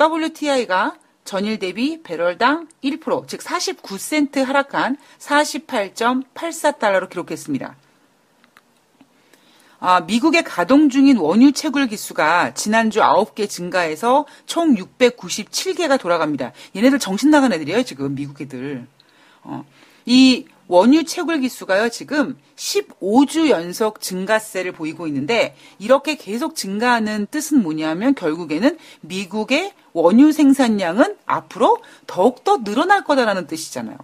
WTI가 0.00 0.96
전일 1.24 1.58
대비 1.58 2.02
배럴당 2.02 2.68
1%, 2.82 3.28
즉 3.28 3.40
49센트 3.40 4.44
하락한 4.44 4.98
48.84달러로 5.18 7.08
기록했습니다. 7.08 7.76
아, 9.86 10.00
미국의 10.00 10.44
가동 10.44 10.88
중인 10.88 11.18
원유 11.18 11.52
채굴 11.52 11.88
기수가 11.88 12.54
지난주 12.54 13.00
9개 13.00 13.48
증가해서 13.48 14.24
총 14.46 14.74
697개가 14.76 16.00
돌아갑니다. 16.00 16.52
얘네들 16.74 16.98
정신 16.98 17.30
나간 17.30 17.52
애들이에요, 17.52 17.82
지금 17.82 18.14
미국 18.14 18.40
애들. 18.40 18.86
어, 19.42 19.64
이 20.06 20.46
원유 20.68 21.04
채굴 21.04 21.40
기수가요, 21.40 21.90
지금 21.90 22.38
15주 22.56 23.50
연속 23.50 24.00
증가세를 24.00 24.72
보이고 24.72 25.06
있는데, 25.06 25.54
이렇게 25.78 26.14
계속 26.14 26.56
증가하는 26.56 27.26
뜻은 27.30 27.62
뭐냐면, 27.62 28.14
결국에는 28.14 28.78
미국의 29.02 29.74
원유 29.94 30.32
생산량은 30.32 31.16
앞으로 31.24 31.78
더욱더 32.06 32.62
늘어날 32.62 33.04
거다라는 33.04 33.46
뜻이잖아요. 33.46 33.96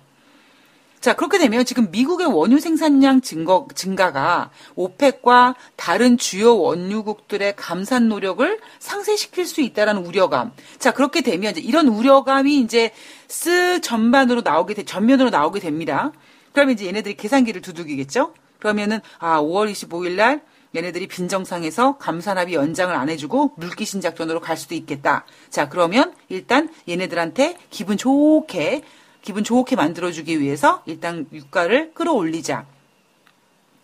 자, 1.01 1.15
그렇게 1.15 1.39
되면 1.39 1.65
지금 1.65 1.91
미국의 1.91 2.27
원유 2.27 2.61
생산량 2.61 3.23
증거, 3.23 3.67
증가가 3.75 4.51
오펙과 4.75 5.55
다른 5.77 6.19
주요 6.19 6.59
원유국들의 6.59 7.57
감산 7.57 8.09
노력을 8.09 8.61
상쇄시킬 8.79 9.47
수 9.47 9.63
있다라는 9.63 10.05
우려감. 10.05 10.53
자, 10.79 10.93
그렇게 10.93 11.23
되면 11.23 11.53
이제 11.53 11.61
이런 11.61 11.89
우려감이 11.89 12.61
이제 12.61 12.93
쓰 13.29 13.81
전반으로 13.81 14.43
나오게 14.43 14.75
돼, 14.75 14.85
전면으로 14.85 15.31
나오게 15.31 15.61
됩니다. 15.61 16.13
그러면 16.53 16.75
이제 16.75 16.87
얘네들이 16.87 17.17
계산기를 17.17 17.63
두둑이겠죠? 17.63 18.35
그러면은, 18.59 19.01
아, 19.19 19.41
5월 19.41 19.73
25일 19.73 20.17
날 20.17 20.43
얘네들이 20.75 21.09
빈정상에서 21.09 21.99
감산합의 21.99 22.55
연장을 22.55 22.95
안 22.95 23.09
해주고 23.09 23.55
물기신 23.57 24.01
작전으로 24.01 24.41
갈 24.41 24.57
수도 24.57 24.75
있겠다. 24.75 25.25
자, 25.49 25.69
그러면 25.69 26.15
일단 26.29 26.73
얘네들한테 26.89 27.59
기분 27.71 27.97
좋게 27.97 28.83
기분 29.23 29.45
좋게 29.45 29.77
만들어주기 29.77 30.41
위해서 30.41 30.83
일단 30.87 31.27
유가를 31.33 31.93
끌어올리자. 31.93 32.67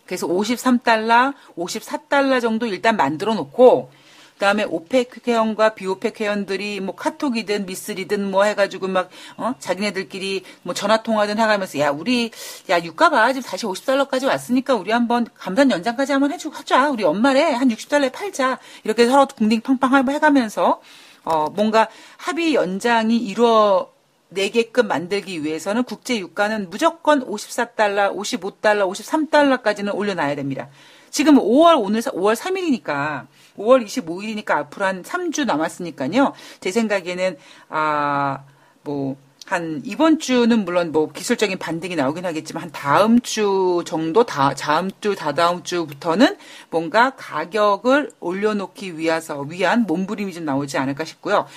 그래서 0.05 0.25
53달러, 0.25 1.33
54달러 1.57 2.41
정도 2.41 2.65
일단 2.65 2.95
만들어 2.95 3.35
놓고, 3.35 3.91
그 4.37 4.41
다음에 4.41 4.63
오펙 4.63 5.27
회원과 5.27 5.73
비오펙 5.73 6.21
회원들이 6.21 6.79
뭐 6.79 6.95
카톡이든 6.95 7.65
미쓰리든 7.65 8.29
뭐 8.29 8.43
해가지고 8.43 8.87
막, 8.87 9.09
어, 9.35 9.55
자기네들끼리 9.57 10.43
뭐 10.61 10.75
전화 10.75 11.01
통화든 11.01 11.39
해가면서, 11.39 11.79
야, 11.79 11.89
우리, 11.89 12.29
야, 12.69 12.79
유가 12.83 13.09
봐. 13.09 13.33
지금 13.33 13.49
다시 13.49 13.65
50달러까지 13.65 14.27
왔으니까 14.27 14.75
우리 14.75 14.91
한번 14.91 15.25
감산 15.33 15.71
연장까지 15.71 16.11
한번 16.11 16.31
해주고 16.31 16.55
하자. 16.55 16.91
우리 16.91 17.01
연말에 17.01 17.51
한 17.51 17.69
60달러에 17.69 18.13
팔자. 18.13 18.59
이렇게 18.83 19.07
서로 19.07 19.25
궁딩팡팡 19.25 20.07
해가면서, 20.07 20.81
어, 21.23 21.49
뭔가 21.49 21.87
합의 22.17 22.53
연장이 22.53 23.17
이루어 23.17 23.91
내게끔 24.29 24.87
만들기 24.87 25.43
위해서는 25.43 25.83
국제 25.83 26.19
유가는 26.19 26.69
무조건 26.69 27.25
54달러, 27.25 28.15
55달러, 28.15 28.87
53달러까지는 28.91 29.95
올려놔야 29.95 30.35
됩니다. 30.35 30.69
지금 31.09 31.37
5월 31.37 31.81
오늘 31.81 32.01
5월 32.01 32.35
3일이니까 32.35 33.25
5월 33.57 33.85
25일이니까 33.85 34.51
앞으로 34.51 34.85
한 34.85 35.03
3주 35.03 35.45
남았으니까요. 35.45 36.33
제 36.59 36.71
생각에는 36.71 37.37
아 37.69 38.39
뭐 38.83 39.17
한 39.47 39.81
이번 39.85 40.19
주는 40.19 40.65
물론 40.65 40.91
뭐 40.91 41.09
기술적인 41.09 41.57
반등이 41.57 41.95
나오긴 41.95 42.25
하겠지만 42.25 42.63
한 42.63 42.71
다음 42.73 43.21
주 43.21 43.81
정도 43.85 44.25
다 44.25 44.53
다음 44.53 44.91
주 44.99 45.15
다다음 45.15 45.63
주부터는 45.63 46.35
뭔가 46.69 47.11
가격을 47.11 48.11
올려놓기 48.19 48.97
위해서 48.97 49.39
위한 49.39 49.83
몸부림이 49.83 50.33
좀 50.33 50.43
나오지 50.43 50.77
않을까 50.77 51.05
싶고요. 51.05 51.47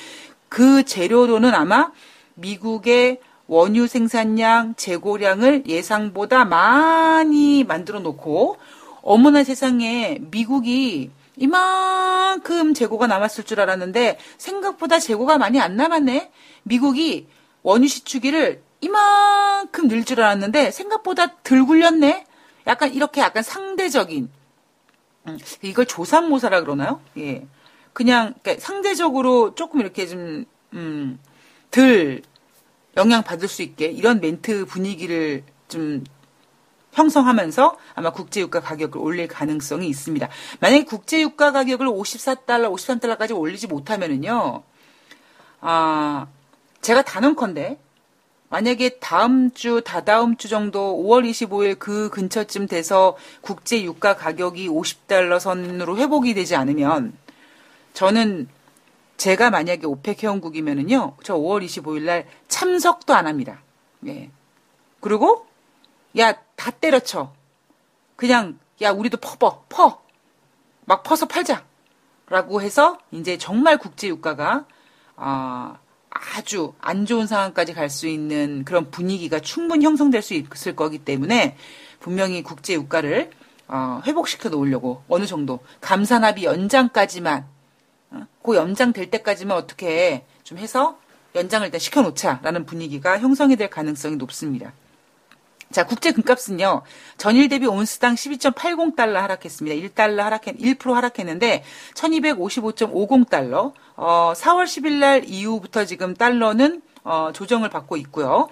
그 0.48 0.84
재료로는 0.84 1.52
아마 1.52 1.90
미국의 2.34 3.18
원유 3.48 3.88
생산량, 3.88 4.74
재고량을 4.76 5.64
예상보다 5.66 6.44
많이 6.44 7.64
만들어 7.64 7.98
놓고 7.98 8.56
어머나 9.02 9.42
세상에 9.42 10.18
미국이 10.30 11.10
이만큼 11.40 12.74
재고가 12.74 13.06
남았을 13.06 13.44
줄 13.44 13.60
알았는데 13.60 14.18
생각보다 14.36 14.98
재고가 14.98 15.38
많이 15.38 15.58
안 15.58 15.74
남았네. 15.74 16.30
미국이 16.62 17.26
원유 17.62 17.88
시추기를 17.88 18.62
이만큼 18.82 19.88
늘 19.88 20.04
줄 20.04 20.20
알았는데 20.20 20.70
생각보다 20.70 21.38
덜 21.42 21.64
굴렸네. 21.64 22.26
약간 22.66 22.92
이렇게 22.92 23.22
약간 23.22 23.42
상대적인 23.42 24.30
음, 25.28 25.38
이걸 25.62 25.86
조삼모사라 25.86 26.60
그러나요? 26.60 27.00
예. 27.18 27.46
그냥 27.94 28.34
상대적으로 28.58 29.54
조금 29.54 29.80
이렇게 29.80 30.06
좀 30.06 30.44
음, 30.74 31.18
덜 31.70 32.20
영향 32.98 33.22
받을 33.22 33.48
수 33.48 33.62
있게 33.62 33.86
이런 33.86 34.20
멘트 34.20 34.66
분위기를 34.66 35.44
좀 35.68 36.04
형성하면서 36.92 37.76
아마 37.94 38.10
국제유가 38.10 38.60
가격을 38.60 39.00
올릴 39.00 39.28
가능성이 39.28 39.88
있습니다. 39.88 40.28
만약에 40.60 40.84
국제유가 40.84 41.52
가격을 41.52 41.86
54달러, 41.86 42.72
53달러까지 42.72 43.36
올리지 43.36 43.66
못하면은요, 43.66 44.62
아, 45.60 46.26
제가 46.80 47.02
단언컨대, 47.02 47.78
만약에 48.48 48.98
다음 48.98 49.52
주, 49.52 49.80
다다음 49.84 50.36
주 50.36 50.48
정도 50.48 50.96
5월 50.96 51.28
25일 51.30 51.78
그 51.78 52.10
근처쯤 52.10 52.66
돼서 52.66 53.16
국제 53.42 53.82
유가 53.84 54.16
가격이 54.16 54.68
50달러 54.68 55.38
선으로 55.38 55.96
회복이 55.96 56.34
되지 56.34 56.56
않으면, 56.56 57.16
저는 57.92 58.48
제가 59.18 59.50
만약에 59.50 59.86
OPEC 59.86 60.24
회원국이면은요, 60.24 61.16
저 61.22 61.34
5월 61.34 61.64
25일 61.64 62.02
날 62.02 62.26
참석도 62.48 63.14
안 63.14 63.26
합니다. 63.26 63.62
예. 64.06 64.30
그리고, 64.98 65.46
야, 66.18 66.32
다 66.56 66.70
때려쳐. 66.70 67.32
그냥, 68.16 68.58
야, 68.82 68.90
우리도 68.90 69.18
퍼버, 69.18 69.64
퍼. 69.68 70.02
막 70.84 71.02
퍼서 71.02 71.26
팔자. 71.26 71.64
라고 72.28 72.62
해서, 72.62 72.98
이제 73.10 73.38
정말 73.38 73.78
국제유가가, 73.78 74.66
아, 75.16 75.78
아주 76.10 76.74
안 76.80 77.06
좋은 77.06 77.26
상황까지 77.26 77.72
갈 77.72 77.88
수 77.88 78.08
있는 78.08 78.64
그런 78.64 78.90
분위기가 78.90 79.40
충분히 79.40 79.84
형성될 79.84 80.22
수 80.22 80.34
있을 80.34 80.76
거기 80.76 80.98
때문에, 80.98 81.56
분명히 82.00 82.42
국제유가를, 82.42 83.30
어, 83.68 84.00
회복시켜 84.06 84.48
놓으려고, 84.48 85.02
어느 85.08 85.26
정도, 85.26 85.60
감산합의 85.80 86.44
연장까지만 86.44 87.46
그 88.42 88.56
연장될 88.56 89.10
때까지만 89.10 89.56
어떻게 89.56 90.24
좀 90.42 90.58
해서 90.58 90.98
연장을 91.36 91.64
일단 91.64 91.78
시켜놓자라는 91.78 92.66
분위기가 92.66 93.18
형성이 93.20 93.54
될 93.56 93.70
가능성이 93.70 94.16
높습니다. 94.16 94.72
자, 95.72 95.86
국제 95.86 96.10
금값은요, 96.10 96.82
전일 97.16 97.48
대비 97.48 97.66
온스당 97.66 98.16
12.80달러 98.16 99.14
하락했습니다. 99.14 99.88
1달러 99.88 100.16
하락했, 100.16 100.56
1% 100.56 100.92
하락했는데, 100.94 101.62
1255.50달러, 101.94 103.72
어, 103.94 104.32
4월 104.34 104.64
10일 104.64 104.98
날 104.98 105.24
이후부터 105.24 105.84
지금 105.84 106.14
달러는, 106.14 106.82
어, 107.04 107.30
조정을 107.32 107.68
받고 107.68 107.96
있고요. 107.98 108.48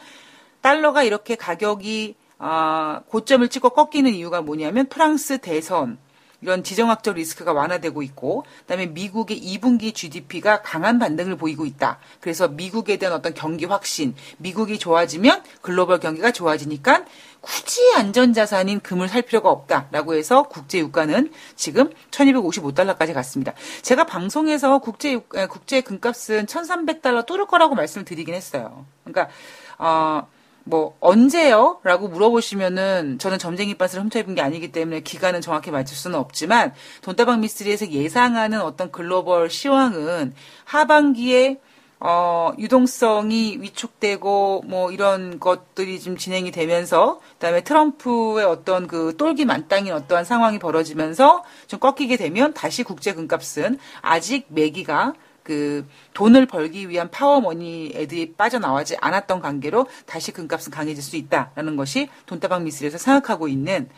달러가 0.61 1.03
이렇게 1.03 1.35
가격이, 1.35 2.15
어, 2.39 3.01
고점을 3.09 3.49
찍고 3.49 3.71
꺾이는 3.71 4.13
이유가 4.15 4.41
뭐냐면, 4.41 4.87
프랑스 4.87 5.39
대선, 5.39 5.99
이런 6.41 6.63
지정학적 6.63 7.17
리스크가 7.17 7.53
완화되고 7.53 8.03
있고, 8.03 8.45
그다음에 8.61 8.87
미국의 8.87 9.41
2분기 9.41 9.95
GDP가 9.95 10.63
강한 10.63 10.99
반등을 10.99 11.37
보이고 11.37 11.67
있다. 11.67 11.99
그래서 12.21 12.49
미국에 12.49 12.97
대한 12.97 13.15
어떤 13.15 13.35
경기 13.35 13.65
확신, 13.65 14.15
미국이 14.39 14.79
좋아지면 14.79 15.43
글로벌 15.63 15.99
경기가 15.99 16.31
좋아지니까 16.31 17.05
굳이 17.41 17.81
안전자산인 17.97 18.81
금을 18.81 19.09
살 19.09 19.23
필요가 19.23 19.51
없다라고 19.51 20.15
해서 20.15 20.45
국제 20.45 20.79
유가는 20.79 21.33
지금 21.57 21.91
1255달러까지 22.11 23.15
갔습니다. 23.15 23.55
제가 23.83 24.05
방송에서 24.05 24.79
국제 24.79 25.17
국제 25.49 25.81
금값은 25.81 26.47
1300달러 26.47 27.25
뚫을 27.27 27.47
거라고 27.47 27.75
말씀을 27.75 28.05
드리긴 28.05 28.35
했어요. 28.35 28.87
그러니까 29.05 29.33
어, 29.79 30.27
뭐 30.69 30.97
언제요? 31.01 31.81
라고 31.83 32.09
물어보시면은 32.09 33.19
저는 33.19 33.39
점쟁이 33.39 33.75
밭을 33.75 34.01
훔쳐 34.01 34.19
입은 34.21 34.35
게 34.35 34.43
아니기 34.43 34.71
때문에 34.71 35.01
기간은 35.01 35.41
정확히 35.41 35.71
맞출 35.71 35.97
수는 35.97 36.19
없지만 36.19 36.75
돈다방 37.03 37.41
미스리에서 37.41 37.91
예상하는 37.91 38.61
어떤 38.61 38.93
글로벌 38.93 39.49
시황은 39.49 40.35
하반기에 40.65 41.59
어, 42.01 42.53
유동성이 42.59 43.59
위축되고 43.61 44.63
뭐 44.67 44.93
이런 44.93 45.41
것들이 45.41 45.99
좀 45.99 46.17
진행이 46.17 46.53
되면서 46.53 47.19
그 47.19 47.39
다음에 47.39 47.63
트럼프의 47.63 48.45
어떤 48.45 48.87
그 48.87 49.17
똘기 49.17 49.45
만땅인 49.45 49.93
어떠한 49.93 50.25
상황이 50.25 50.61
벌어지면서 50.61 51.45
좀 51.67 51.81
꺾이게 51.81 52.17
되면 52.17 52.55
다시 52.55 52.85
국제 52.85 53.15
금값은 53.15 53.79
아직 54.01 54.47
매기가 54.49 55.15
그 55.49 55.89
돈을 56.13 56.45
벌기 56.45 56.91
위한 56.91 57.11
파워머니 57.11 57.93
애들이 57.95 58.35
빠져나오지 58.35 58.99
않았던 59.01 59.41
관계로 59.41 59.87
다시 60.05 60.31
금값은 60.31 60.71
강해질 60.71 61.03
수 61.03 61.17
있다라는 61.17 61.77
것이 61.77 62.11
돈다방 62.27 62.65
미술에서 62.65 62.99
생각하고 62.99 63.49
있는 63.49 63.89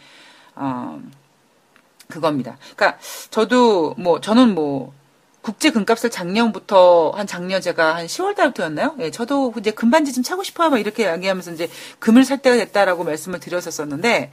어 0.55 1.03
그겁니다. 2.07 2.57
그러니까 2.77 3.01
저도 3.31 3.95
뭐 3.99 4.21
저는 4.21 4.55
뭐 4.55 4.93
국제 5.43 5.71
금값을 5.71 6.11
작년부터 6.11 7.11
한 7.17 7.27
작년 7.27 7.61
제가 7.61 7.97
한 7.97 8.07
10월 8.07 8.37
달부터였나요? 8.37 8.95
예, 9.01 9.11
저도 9.11 9.53
이제 9.59 9.73
금반지 9.73 10.13
좀 10.13 10.23
차고 10.23 10.45
싶어요. 10.45 10.71
막 10.71 10.79
이렇게 10.79 11.03
이야기하면서 11.03 11.51
이제 11.51 11.69
금을 11.99 12.23
살 12.25 12.39
때가 12.39 12.57
됐다라고 12.59 13.03
말씀을 13.03 13.41
드렸었었는데 13.41 14.31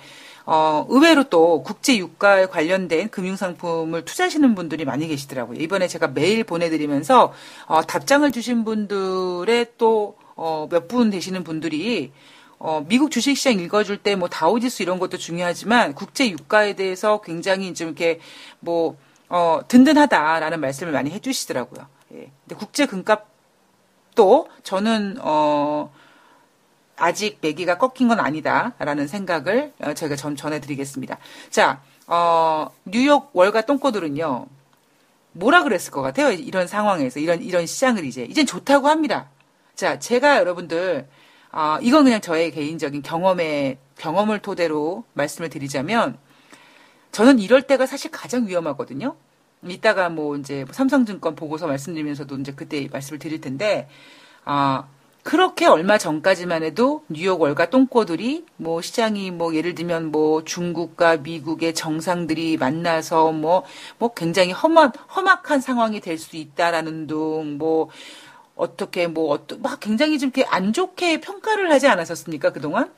어, 0.49 0.86
의외로 0.89 1.25
또 1.25 1.62
국제 1.62 1.97
유가에 1.97 2.45
관련된 2.45 3.10
금융 3.10 3.36
상품을 3.36 4.05
투자하시는 4.05 4.55
분들이 4.55 4.86
많이 4.86 5.05
계시더라고요. 5.10 5.60
이번에 5.60 5.88
제가 5.89 6.07
메일 6.07 6.45
보내드리면서 6.45 7.33
어, 7.65 7.81
답장을 7.83 8.31
주신 8.31 8.63
분들의 8.63 9.73
또 9.77 10.15
어, 10.36 10.67
몇 10.71 10.88
분 10.88 11.10
되시는 11.10 11.43
분들이 11.43 12.13
어, 12.60 12.86
미국 12.88 13.12
주식시장 13.12 13.60
읽어줄 13.60 13.97
때 13.97 14.15
뭐 14.15 14.29
다우지수 14.29 14.83
이런 14.83 14.99
것도 14.99 15.17
중요하지만 15.17 15.93
국제 15.93 16.29
유가에 16.29 16.75
대해서 16.77 17.19
굉장히 17.21 17.73
좀 17.73 17.88
이렇게 17.89 18.19
뭐 18.62 18.95
어, 19.29 19.60
든든하다라는 19.67 20.62
말씀을 20.62 20.93
많이 20.93 21.12
해주시더라고요. 21.12 21.88
예. 22.13 22.31
근데 22.47 22.55
국제 22.57 22.86
금값도 22.86 24.47
저는 24.63 25.17
어, 25.19 25.91
아직 26.97 27.38
매기가 27.41 27.77
꺾인 27.77 28.07
건 28.10 28.19
아니다라는 28.19 29.07
생각을 29.07 29.73
어, 29.79 29.93
저희가 29.93 30.15
좀 30.15 30.36
전해드리겠습니다. 30.36 31.17
자, 31.49 31.81
어, 32.07 32.69
뉴욕 32.86 33.29
월가 33.33 33.62
똥꼬들은요, 33.62 34.47
뭐라 35.33 35.63
그랬을 35.63 35.91
것 35.91 36.01
같아요? 36.01 36.31
이런 36.31 36.67
상황에서, 36.67 37.19
이런, 37.19 37.41
이런 37.41 37.65
시장을 37.65 38.03
이제. 38.05 38.23
이젠 38.23 38.45
좋다고 38.45 38.88
합니다. 38.88 39.29
자, 39.75 39.99
제가 39.99 40.38
여러분들, 40.38 41.07
어, 41.51 41.77
이건 41.81 42.03
그냥 42.05 42.19
저의 42.19 42.51
개인적인 42.51 43.03
경험의, 43.03 43.77
경험을 43.97 44.39
토대로 44.39 45.03
말씀을 45.13 45.49
드리자면, 45.49 46.17
저는 47.12 47.39
이럴 47.39 47.62
때가 47.62 47.86
사실 47.86 48.10
가장 48.10 48.47
위험하거든요. 48.47 49.15
이따가 49.67 50.10
뭐 50.10 50.36
이제 50.38 50.65
삼성증권 50.71 51.36
보고서 51.36 51.67
말씀드리면서도 51.67 52.38
이제 52.38 52.53
그때 52.55 52.88
말씀을 52.91 53.19
드릴 53.19 53.39
텐데, 53.41 53.88
아, 54.45 54.86
그렇게 55.27 55.65
얼마 55.65 55.97
전까지만 55.97 56.63
해도 56.63 57.03
뉴욕 57.09 57.41
월가 57.41 57.69
똥꼬들이 57.69 58.45
뭐 58.55 58.81
시장이 58.81 59.31
뭐 59.31 59.53
예를 59.55 59.75
들면 59.75 60.09
뭐 60.09 60.45
중국과 60.45 61.17
미국의 61.17 61.75
정상들이 61.75 62.55
만나서 62.55 63.33
뭐뭐 63.33 63.63
뭐 63.99 64.13
굉장히 64.13 64.53
험한 64.53 64.93
험악한 65.13 65.59
상황이 65.59 65.99
될 65.99 66.17
수 66.17 66.37
있다라는 66.37 67.07
둥 67.07 67.57
뭐 67.57 67.89
어떻게 68.55 69.07
뭐 69.07 69.31
어떤 69.31 69.61
막 69.61 69.81
굉장히 69.81 70.17
좀 70.17 70.31
이렇게 70.33 70.45
안 70.49 70.71
좋게 70.71 71.19
평가를 71.19 71.71
하지 71.71 71.87
않았었습니까 71.89 72.53
그동안? 72.53 72.89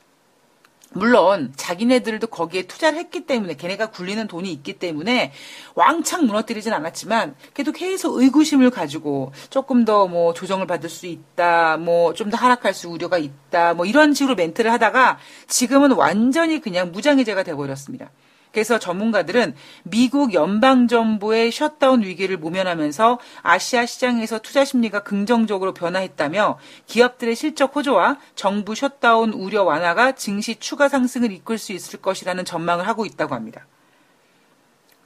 물론 0.92 1.52
자기네들도 1.56 2.26
거기에 2.26 2.62
투자를 2.66 2.98
했기 2.98 3.24
때문에 3.24 3.54
걔네가 3.54 3.90
굴리는 3.92 4.26
돈이 4.26 4.50
있기 4.52 4.74
때문에 4.80 5.32
왕창 5.76 6.26
무너뜨리진 6.26 6.72
않았지만 6.72 7.36
그래도 7.54 7.70
계속 7.72 8.16
의구심을 8.20 8.70
가지고 8.70 9.32
조금 9.50 9.84
더 9.84 10.08
뭐 10.08 10.32
조정을 10.34 10.66
받을 10.66 10.88
수 10.90 11.06
있다 11.06 11.76
뭐 11.76 12.12
좀 12.14 12.30
더 12.30 12.36
하락할 12.36 12.74
수 12.74 12.88
우려가 12.88 13.18
있다 13.18 13.74
뭐 13.74 13.86
이런 13.86 14.14
식으로 14.14 14.34
멘트를 14.34 14.72
하다가 14.72 15.18
지금은 15.46 15.92
완전히 15.92 16.60
그냥 16.60 16.90
무장해제가 16.92 17.44
되어버렸습니다. 17.44 18.10
그래서 18.52 18.78
전문가들은 18.78 19.54
미국 19.84 20.34
연방정부의 20.34 21.52
셧다운 21.52 22.02
위기를 22.02 22.36
모면하면서 22.36 23.20
아시아 23.42 23.86
시장에서 23.86 24.40
투자 24.40 24.64
심리가 24.64 25.02
긍정적으로 25.02 25.72
변화했다며 25.72 26.58
기업들의 26.86 27.36
실적 27.36 27.76
호조와 27.76 28.18
정부 28.34 28.74
셧다운 28.74 29.32
우려 29.32 29.62
완화가 29.62 30.12
증시 30.12 30.56
추가 30.56 30.88
상승을 30.88 31.30
이끌 31.32 31.58
수 31.58 31.72
있을 31.72 32.00
것이라는 32.00 32.44
전망을 32.44 32.88
하고 32.88 33.06
있다고 33.06 33.34
합니다. 33.34 33.66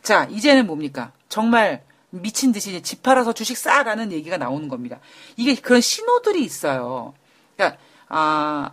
자, 0.02 0.24
이제는 0.30 0.66
뭡니까? 0.66 1.12
정말 1.28 1.82
미친 2.10 2.52
듯이 2.52 2.80
집 2.82 3.02
팔아서 3.02 3.32
주식 3.32 3.56
사라는 3.56 4.12
얘기가 4.12 4.36
나오는 4.36 4.68
겁니다. 4.68 5.00
이게 5.36 5.54
그런 5.54 5.80
신호들이 5.80 6.44
있어요. 6.44 7.14
그러니까, 7.56 7.80
아, 8.08 8.72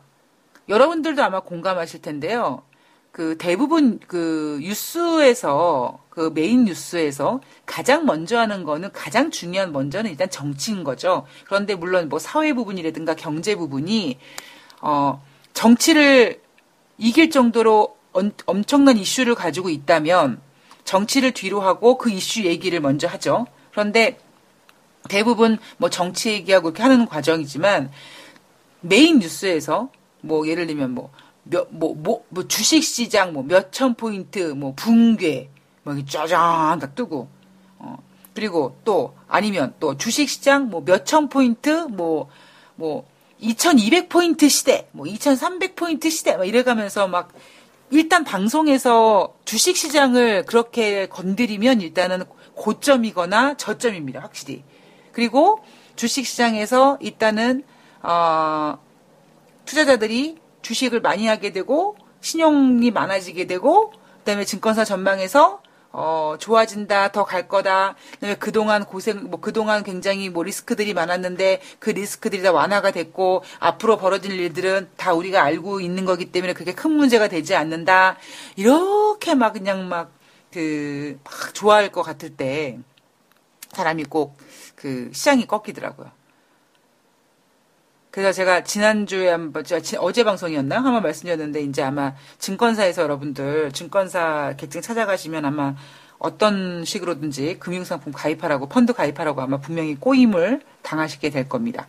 여러분들도 0.69 1.23
아마 1.23 1.39
공감하실 1.39 2.01
텐데요. 2.01 2.63
그 3.11 3.37
대부분 3.37 3.99
그 4.07 4.59
뉴스에서 4.61 5.99
그 6.09 6.31
메인 6.33 6.65
뉴스에서 6.65 7.41
가장 7.65 8.05
먼저 8.05 8.39
하는 8.39 8.63
거는 8.63 8.91
가장 8.93 9.31
중요한 9.31 9.71
먼저는 9.73 10.11
일단 10.11 10.29
정치인 10.29 10.83
거죠. 10.83 11.25
그런데 11.45 11.75
물론 11.75 12.07
뭐 12.09 12.19
사회 12.19 12.53
부분이라든가 12.53 13.15
경제 13.15 13.55
부분이 13.55 14.17
어 14.81 15.21
정치를 15.53 16.41
이길 16.97 17.29
정도로 17.29 17.97
엄청난 18.45 18.97
이슈를 18.97 19.35
가지고 19.35 19.69
있다면 19.69 20.41
정치를 20.83 21.31
뒤로 21.31 21.61
하고 21.61 21.97
그 21.97 22.09
이슈 22.09 22.43
얘기를 22.43 22.79
먼저 22.79 23.07
하죠. 23.07 23.45
그런데 23.71 24.19
대부분 25.09 25.57
뭐 25.77 25.89
정치 25.89 26.29
얘기하고 26.29 26.69
이렇게 26.69 26.83
하는 26.83 27.05
과정이지만 27.05 27.91
메인 28.81 29.19
뉴스에서 29.19 29.89
뭐 30.21 30.47
예를 30.47 30.67
들면 30.67 30.91
뭐 30.91 31.11
몇, 31.43 31.67
뭐, 31.71 31.95
뭐, 31.95 32.23
뭐 32.29 32.47
주식 32.47 32.83
시장 32.83 33.33
뭐 33.33 33.43
몇천 33.43 33.95
포인트 33.95 34.39
뭐 34.39 34.73
붕괴 34.75 35.49
뭐 35.83 35.95
짜잔 36.05 36.79
딱 36.79 36.95
뜨고 36.95 37.27
어 37.79 37.97
그리고 38.33 38.77
또 38.83 39.15
아니면 39.27 39.73
또 39.79 39.97
주식 39.97 40.29
시장 40.29 40.69
뭐 40.69 40.81
몇천 40.85 41.29
포인트 41.29 41.69
뭐뭐 41.69 42.29
뭐 42.75 43.11
2200포인트 43.41 44.49
시대, 44.49 44.87
뭐 44.91 45.05
2300포인트 45.05 46.09
시대, 46.11 46.37
막 46.37 46.45
이래가면서 46.45 47.07
막 47.07 47.33
일단 47.89 48.23
방송에서 48.23 49.35
주식 49.45 49.75
시장을 49.75 50.45
그렇게 50.45 51.07
건드리면 51.07 51.81
일단은 51.81 52.23
고점이거나 52.55 53.57
저점입니다, 53.57 54.21
확실히. 54.21 54.63
그리고 55.11 55.63
주식 55.95 56.25
시장에서 56.25 56.97
일단은, 57.01 57.63
어, 58.01 58.77
투자자들이 59.65 60.37
주식을 60.61 61.01
많이 61.01 61.27
하게 61.27 61.51
되고 61.51 61.97
신용이 62.21 62.91
많아지게 62.91 63.47
되고 63.47 63.93
그다음에 64.19 64.45
증권사 64.45 64.85
전망에서 64.85 65.61
어, 65.93 66.35
좋아진다, 66.39 67.11
더 67.11 67.25
갈 67.25 67.49
거다. 67.49 67.95
그다음에 68.13 68.35
그동안 68.35 68.85
고생, 68.85 69.29
뭐, 69.29 69.41
그동안 69.41 69.83
굉장히 69.83 70.29
뭐 70.29 70.43
리스크들이 70.43 70.93
많았는데 70.93 71.61
그 71.79 71.89
리스크들이 71.89 72.41
다 72.43 72.53
완화가 72.53 72.91
됐고 72.91 73.43
앞으로 73.59 73.97
벌어질 73.97 74.31
일들은 74.39 74.89
다 74.95 75.13
우리가 75.13 75.43
알고 75.43 75.81
있는 75.81 76.05
거기 76.05 76.31
때문에 76.31 76.53
그게 76.53 76.73
큰 76.73 76.91
문제가 76.91 77.27
되지 77.27 77.55
않는다. 77.55 78.17
이렇게 78.55 79.35
막 79.35 79.51
그냥 79.51 79.89
막 79.89 80.13
그, 80.53 81.19
막 81.25 81.53
좋아할 81.53 81.91
것 81.91 82.03
같을 82.03 82.37
때 82.37 82.79
사람이 83.73 84.05
꼭 84.05 84.37
그 84.81 85.11
시장이 85.13 85.45
꺾이더라고요. 85.45 86.11
그래서 88.11 88.33
제가 88.33 88.63
지난주에 88.63 89.29
한번, 89.29 89.63
제가 89.63 89.81
지- 89.81 89.95
어제 89.97 90.23
방송이었나요? 90.25 90.79
한번 90.81 91.01
말씀드렸는데, 91.01 91.61
이제 91.61 91.81
아마 91.81 92.13
증권사에서 92.39 93.03
여러분들, 93.03 93.71
증권사 93.71 94.55
계층 94.57 94.81
찾아가시면 94.81 95.45
아마 95.45 95.75
어떤 96.19 96.83
식으로든지 96.83 97.57
금융상품 97.59 98.11
가입하라고, 98.11 98.67
펀드 98.67 98.91
가입하라고 98.93 99.41
아마 99.41 99.57
분명히 99.59 99.95
꼬임을 99.95 100.61
당하시게 100.81 101.29
될 101.29 101.47
겁니다. 101.47 101.87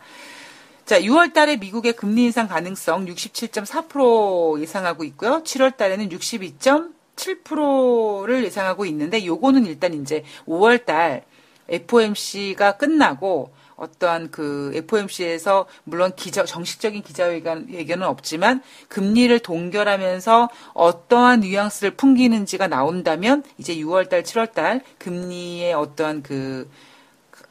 자, 0.85 0.99
6월 0.99 1.33
달에 1.33 1.57
미국의 1.57 1.93
금리 1.93 2.23
인상 2.23 2.47
가능성 2.47 3.05
67.4% 3.05 4.61
예상하고 4.61 5.03
있고요. 5.05 5.41
7월 5.43 5.75
달에는 5.77 6.09
62.7%를 6.09 8.43
예상하고 8.45 8.85
있는데 8.85 9.25
요거는 9.25 9.65
일단 9.65 9.93
이제 9.93 10.23
5월 10.47 10.85
달 10.85 11.23
FOMC가 11.69 12.77
끝나고 12.77 13.53
어떠한 13.75 14.31
그 14.31 14.71
FOMC에서 14.75 15.65
물론 15.83 16.11
기자 16.15 16.45
정식적인 16.45 17.03
기자회견 17.03 17.69
회견은 17.69 18.07
없지만 18.07 18.61
금리를 18.87 19.37
동결하면서 19.39 20.49
어떠한 20.73 21.41
뉘앙스를 21.41 21.91
풍기는지가 21.91 22.67
나온다면 22.67 23.43
이제 23.57 23.75
6월 23.75 24.09
달, 24.09 24.23
7월 24.23 24.53
달 24.53 24.81
금리의 24.99 25.73
어떠한 25.73 26.23
그 26.23 26.69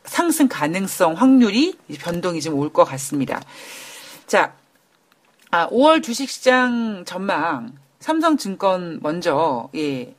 상승 0.05 0.49
가능성 0.49 1.15
확률이 1.15 1.77
변동이 2.01 2.41
좀 2.41 2.59
올 2.59 2.73
것 2.73 2.85
같습니다. 2.85 3.41
자, 4.27 4.55
아, 5.51 5.69
5월 5.69 6.03
주식시장 6.03 7.05
전망 7.07 7.75
삼성증권 8.01 9.01
먼저 9.03 9.69
예 9.77 10.15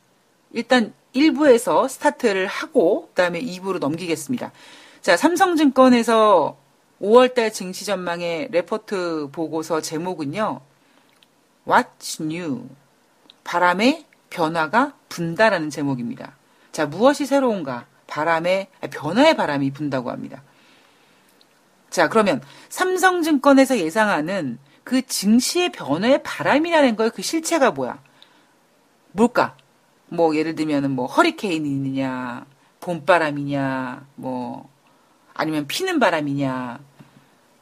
일단 0.52 0.94
1부에서 1.16 1.88
스타트를 1.90 2.48
하고 2.48 3.08
그다음에 3.10 3.42
2부로 3.42 3.80
넘기겠습니다. 3.80 4.52
자, 5.04 5.18
삼성증권에서 5.18 6.56
5월달 7.02 7.52
증시 7.52 7.84
전망의 7.84 8.48
레포트 8.52 9.32
보고서 9.34 9.82
제목은요. 9.82 10.62
What's 11.68 12.22
new? 12.22 12.70
바람의 13.44 14.06
변화가 14.30 14.94
분다라는 15.10 15.70
제목입니다. 15.72 16.38
자, 16.72 16.86
무엇이 16.86 17.26
새로운가? 17.26 17.86
바람의 18.08 18.68
아니, 18.80 18.90
변화의 18.90 19.36
바람이 19.36 19.74
분다고 19.74 20.10
합니다. 20.10 20.42
자, 21.90 22.08
그러면 22.08 22.42
삼성증권에서 22.70 23.80
예상하는 23.80 24.58
그 24.86 25.06
증시의 25.06 25.74
변화의 25.74 26.24
바람이라는 26.24 26.96
거의 26.96 27.10
그 27.10 27.22
실체가 27.22 27.72
뭐야? 27.72 28.02
뭘까? 29.12 29.58
뭐 30.08 30.34
예를 30.34 30.56
들면은 30.56 30.92
뭐 30.92 31.08
허리케인이 31.08 31.68
있느냐, 31.68 32.46
봄바람이냐, 32.80 34.08
뭐 34.16 34.72
아니면 35.34 35.68
피는 35.68 36.00
바람이냐, 36.00 36.80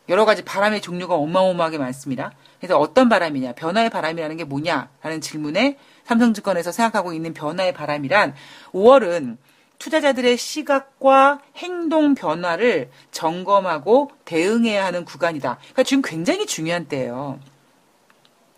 여러 0.10 0.26
가지 0.26 0.44
바람의 0.44 0.82
종류가 0.82 1.16
어마어마하게 1.16 1.78
많습니다. 1.78 2.34
그래서 2.60 2.78
어떤 2.78 3.10
바람이냐, 3.10 3.54
변화의 3.54 3.90
바람이라는 3.90 4.38
게 4.38 4.44
뭐냐라는 4.44 5.22
질문에 5.22 5.78
삼성증권에서 6.06 6.72
생각하고 6.72 7.14
있는 7.14 7.34
변화의 7.34 7.74
바람이란 7.74 8.36
5월은 8.74 9.38
투자자들의 9.80 10.38
시각과 10.38 11.42
행동 11.58 12.14
변화를 12.14 12.92
점검하고 13.10 14.12
대응해야 14.26 14.86
하는 14.86 15.06
구간이다. 15.06 15.58
그러니까 15.58 15.84
지금 15.84 16.04
굉장히 16.04 16.46
중요한 16.46 16.88
때예요. 16.88 17.40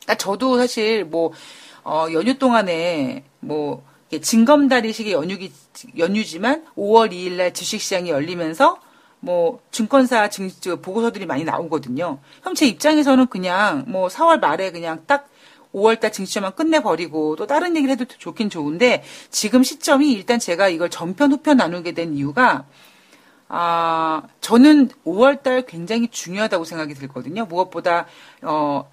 그러니까 0.01 0.15
저도 0.15 0.57
사실 0.57 1.05
뭐 1.05 1.31
어, 1.83 2.07
연휴 2.11 2.37
동안에 2.37 3.23
뭐 3.39 3.85
이렇게 4.09 4.21
징검다리식의 4.21 5.13
연휴기 5.13 5.51
연휴지만 5.97 6.65
5월 6.75 7.11
2일 7.11 7.33
날 7.33 7.53
주식시장이 7.53 8.09
열리면서 8.09 8.79
뭐 9.23 9.61
증권사 9.71 10.29
증 10.29 10.49
저, 10.59 10.75
보고서들이 10.75 11.25
많이 11.25 11.45
나오거든요. 11.45 12.19
그럼 12.41 12.55
제 12.55 12.67
입장에서는 12.67 13.27
그냥 13.27 13.85
뭐 13.87 14.09
4월 14.09 14.41
말에 14.41 14.71
그냥 14.71 15.05
딱 15.07 15.29
5월달 15.73 16.11
증시만 16.11 16.55
끝내버리고 16.55 17.37
또 17.37 17.47
다른 17.47 17.77
얘기를 17.77 17.93
해도 17.93 18.03
좋긴 18.05 18.49
좋은데 18.49 19.01
지금 19.29 19.63
시점이 19.63 20.11
일단 20.11 20.39
제가 20.39 20.67
이걸 20.67 20.89
전편 20.89 21.31
후편 21.31 21.55
나누게 21.55 21.93
된 21.93 22.15
이유가 22.15 22.65
아 23.47 24.23
저는 24.41 24.89
5월달 25.05 25.67
굉장히 25.67 26.09
중요하다고 26.09 26.65
생각이 26.65 26.93
들거든요. 26.93 27.45
무엇보다 27.45 28.07
어 28.41 28.91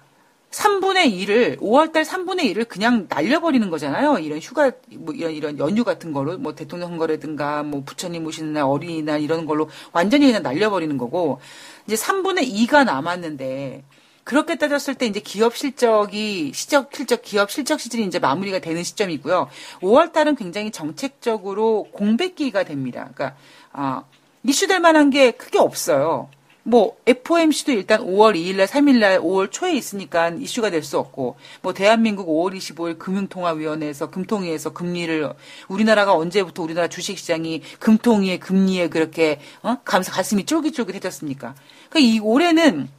3분의 0.51 1.13
1을 1.13 1.59
5월달 1.59 2.03
3분의 2.03 2.53
1을 2.53 2.67
그냥 2.67 3.07
날려버리는 3.09 3.69
거잖아요. 3.69 4.19
이런 4.19 4.39
휴가 4.39 4.71
뭐 4.97 5.13
이런 5.13 5.31
이런 5.31 5.57
연휴 5.59 5.83
같은 5.83 6.11
거로 6.11 6.37
뭐 6.37 6.53
대통령 6.53 6.89
선거라든가 6.89 7.63
뭐 7.63 7.83
부처님 7.85 8.23
모시는 8.23 8.53
날 8.53 8.63
어린이날 8.63 9.21
이런 9.21 9.45
걸로 9.45 9.69
완전히 9.93 10.25
그냥 10.25 10.43
날려버리는 10.43 10.97
거고 10.97 11.39
이제 11.87 11.95
3분의 11.95 12.51
2가 12.51 12.83
남았는데 12.83 13.83
그렇게 14.23 14.57
따졌을 14.57 14.95
때 14.95 15.05
이제 15.05 15.19
기업 15.19 15.55
실적이 15.55 16.51
시적 16.53 16.91
실적 16.93 17.21
기업 17.21 17.49
실적 17.49 17.79
시즌이 17.79 18.05
이제 18.05 18.19
마무리가 18.19 18.59
되는 18.59 18.83
시점이고요. 18.83 19.49
5월 19.81 20.11
달은 20.11 20.35
굉장히 20.35 20.71
정책적으로 20.71 21.87
공백기가 21.93 22.63
됩니다. 22.63 23.09
그러니까 23.13 23.37
아, 23.71 24.03
이슈될 24.43 24.79
만한 24.79 25.09
게 25.09 25.31
크게 25.31 25.59
없어요. 25.59 26.29
뭐 26.63 26.95
FOMC도 27.07 27.71
일단 27.71 28.01
5월 28.01 28.35
2일 28.35 28.57
날 28.57 28.67
3일 28.67 28.99
날 28.99 29.19
5월 29.19 29.51
초에 29.51 29.73
있으니까 29.73 30.29
이슈가 30.29 30.69
될 30.69 30.83
수 30.83 30.97
없고 30.97 31.35
뭐 31.61 31.73
대한민국 31.73 32.27
5월 32.27 32.55
25일 32.55 32.97
금융통화위원회에서 32.97 34.09
금통위에서 34.09 34.73
금리를 34.73 35.31
우리나라가 35.67 36.15
언제부터 36.15 36.63
우리나라 36.63 36.87
주식시장이 36.87 37.61
금통위의 37.79 38.39
금리에 38.39 38.89
그렇게 38.89 39.39
어? 39.61 39.77
감사 39.85 40.11
가슴이 40.11 40.45
쫄깃쫄깃해졌습니까? 40.45 41.55
그러니까 41.89 41.99
이 41.99 42.19
올해는 42.19 42.89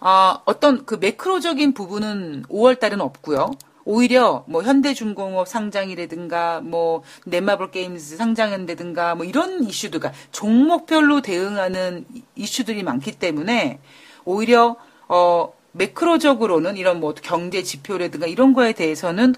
아, 0.00 0.40
어떤 0.46 0.86
그 0.86 0.94
매크로적인 0.94 1.74
부분은 1.74 2.44
5월 2.48 2.78
달은 2.78 3.00
없고요. 3.00 3.50
오히려 3.90 4.44
뭐 4.46 4.62
현대중공업 4.62 5.48
상장이라든가 5.48 6.60
뭐 6.60 7.02
넷마블 7.26 7.72
게임즈 7.72 8.16
상장한다든가 8.16 9.16
뭐 9.16 9.26
이런 9.26 9.64
이슈들과 9.64 10.12
종목별로 10.30 11.22
대응하는 11.22 12.06
이- 12.14 12.22
이슈들이 12.36 12.84
많기 12.84 13.10
때문에 13.10 13.80
오히려 14.24 14.76
어 15.08 15.52
매크로적으로는 15.72 16.76
이런 16.76 17.00
뭐 17.00 17.14
경제 17.14 17.64
지표라든가 17.64 18.28
이런 18.28 18.52
거에 18.52 18.74
대해서는 18.74 19.34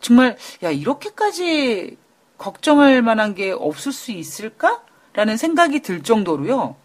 정말 0.00 0.38
야 0.62 0.70
이렇게까지 0.70 1.98
걱정할 2.38 3.02
만한 3.02 3.34
게 3.34 3.50
없을 3.50 3.92
수 3.92 4.10
있을까라는 4.10 5.36
생각이 5.36 5.80
들 5.80 6.02
정도로요. 6.02 6.76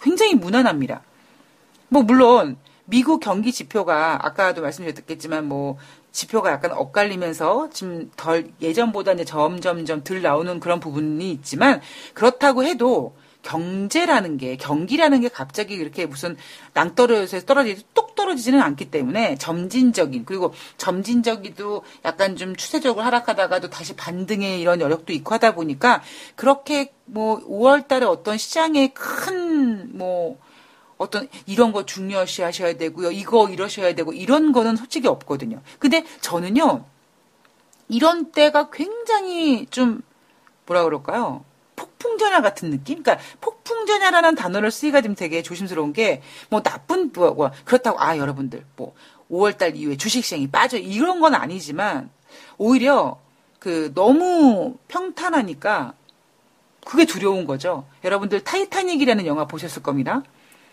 굉장히 0.00 0.34
무난합니다. 0.34 1.02
뭐 1.88 2.02
물론 2.02 2.56
미국 2.86 3.20
경기 3.20 3.52
지표가 3.52 4.24
아까도 4.26 4.62
말씀드렸겠지만 4.62 5.46
뭐 5.46 5.76
지표가 6.16 6.50
약간 6.50 6.72
엇갈리면서 6.72 7.68
지금 7.70 8.10
덜 8.16 8.50
예전보다 8.62 9.12
이제 9.12 9.24
점점점 9.24 10.02
덜 10.02 10.22
나오는 10.22 10.58
그런 10.60 10.80
부분이 10.80 11.30
있지만 11.30 11.82
그렇다고 12.14 12.64
해도 12.64 13.14
경제라는 13.42 14.38
게 14.38 14.56
경기라는 14.56 15.20
게 15.20 15.28
갑자기 15.28 15.74
이렇게 15.74 16.06
무슨 16.06 16.36
낭떠러지에서 16.72 17.44
떨어지지 17.44 17.84
뚝 17.92 18.14
떨어지지는 18.16 18.62
않기 18.62 18.90
때문에 18.90 19.36
점진적인 19.36 20.24
그리고 20.24 20.54
점진적이도 20.78 21.82
약간 22.06 22.34
좀 22.36 22.56
추세적으로 22.56 23.04
하락하다가도 23.04 23.68
다시 23.68 23.94
반등의 23.94 24.60
이런 24.60 24.80
여력도 24.80 25.12
있고 25.12 25.34
하다 25.34 25.54
보니까 25.54 26.02
그렇게 26.34 26.94
뭐 27.04 27.38
5월 27.40 27.86
달에 27.86 28.06
어떤 28.06 28.38
시장의 28.38 28.94
큰뭐 28.94 30.38
어떤 30.98 31.28
이런 31.46 31.72
거 31.72 31.84
중요시 31.84 32.42
하셔야 32.42 32.74
되고요. 32.76 33.10
이거 33.10 33.48
이러셔야 33.48 33.94
되고 33.94 34.12
이런 34.12 34.52
거는 34.52 34.76
솔직히 34.76 35.08
없거든요. 35.08 35.60
근데 35.78 36.04
저는요. 36.20 36.84
이런 37.88 38.32
때가 38.32 38.70
굉장히 38.70 39.66
좀 39.66 40.02
뭐라 40.66 40.84
그럴까요? 40.84 41.44
폭풍전야 41.76 42.40
같은 42.40 42.70
느낌? 42.70 43.02
그러니까 43.02 43.24
폭풍전야라는 43.40 44.34
단어를 44.34 44.70
쓰기가 44.70 45.02
좀 45.02 45.14
되게 45.14 45.42
조심스러운 45.42 45.92
게 45.92 46.22
뭐 46.48 46.62
나쁜 46.62 47.12
뭐, 47.12 47.32
뭐 47.32 47.50
그렇다고 47.64 48.00
아 48.00 48.16
여러분들 48.16 48.64
뭐 48.76 48.94
5월 49.30 49.58
달 49.58 49.76
이후에 49.76 49.96
주식시장이 49.96 50.48
빠져 50.50 50.78
이런 50.78 51.20
건 51.20 51.34
아니지만 51.34 52.10
오히려 52.58 53.18
그 53.58 53.92
너무 53.94 54.76
평탄하니까 54.88 55.94
그게 56.84 57.04
두려운 57.04 57.46
거죠. 57.46 57.84
여러분들 58.04 58.44
타이타닉이라는 58.44 59.26
영화 59.26 59.44
보셨을 59.46 59.82
겁니다. 59.82 60.22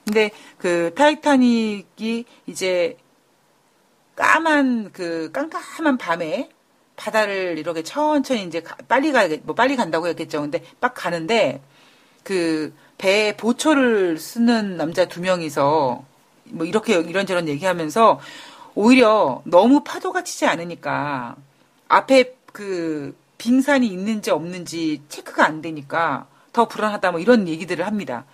근데 0.05 0.31
그 0.57 0.93
타이타닉이 0.95 2.25
이제 2.47 2.97
까만 4.15 4.91
그 4.91 5.31
깜깜한 5.31 5.97
밤에 5.97 6.49
바다를 6.95 7.57
이렇게 7.57 7.81
천천히 7.83 8.43
이제 8.43 8.61
가- 8.61 8.75
빨리 8.87 9.11
가, 9.11 9.27
뭐 9.43 9.55
빨리 9.55 9.75
간다고 9.75 10.07
했겠죠. 10.07 10.41
근데 10.41 10.63
막 10.79 10.93
가는데 10.93 11.61
그 12.23 12.73
배에 12.97 13.35
보초를 13.35 14.17
쓰는 14.19 14.77
남자 14.77 15.05
두 15.05 15.21
명이서 15.21 16.03
뭐 16.45 16.65
이렇게 16.65 16.93
이런저런 16.99 17.47
얘기하면서 17.47 18.19
오히려 18.75 19.41
너무 19.45 19.83
파도가 19.83 20.23
치지 20.23 20.45
않으니까 20.45 21.35
앞에 21.87 22.35
그 22.51 23.15
빙산이 23.37 23.87
있는지 23.87 24.31
없는지 24.31 25.01
체크가 25.09 25.45
안 25.45 25.61
되니까 25.61 26.27
더 26.53 26.67
불안하다 26.67 27.11
뭐 27.11 27.19
이런 27.19 27.47
얘기들을 27.47 27.85
합니다. 27.85 28.25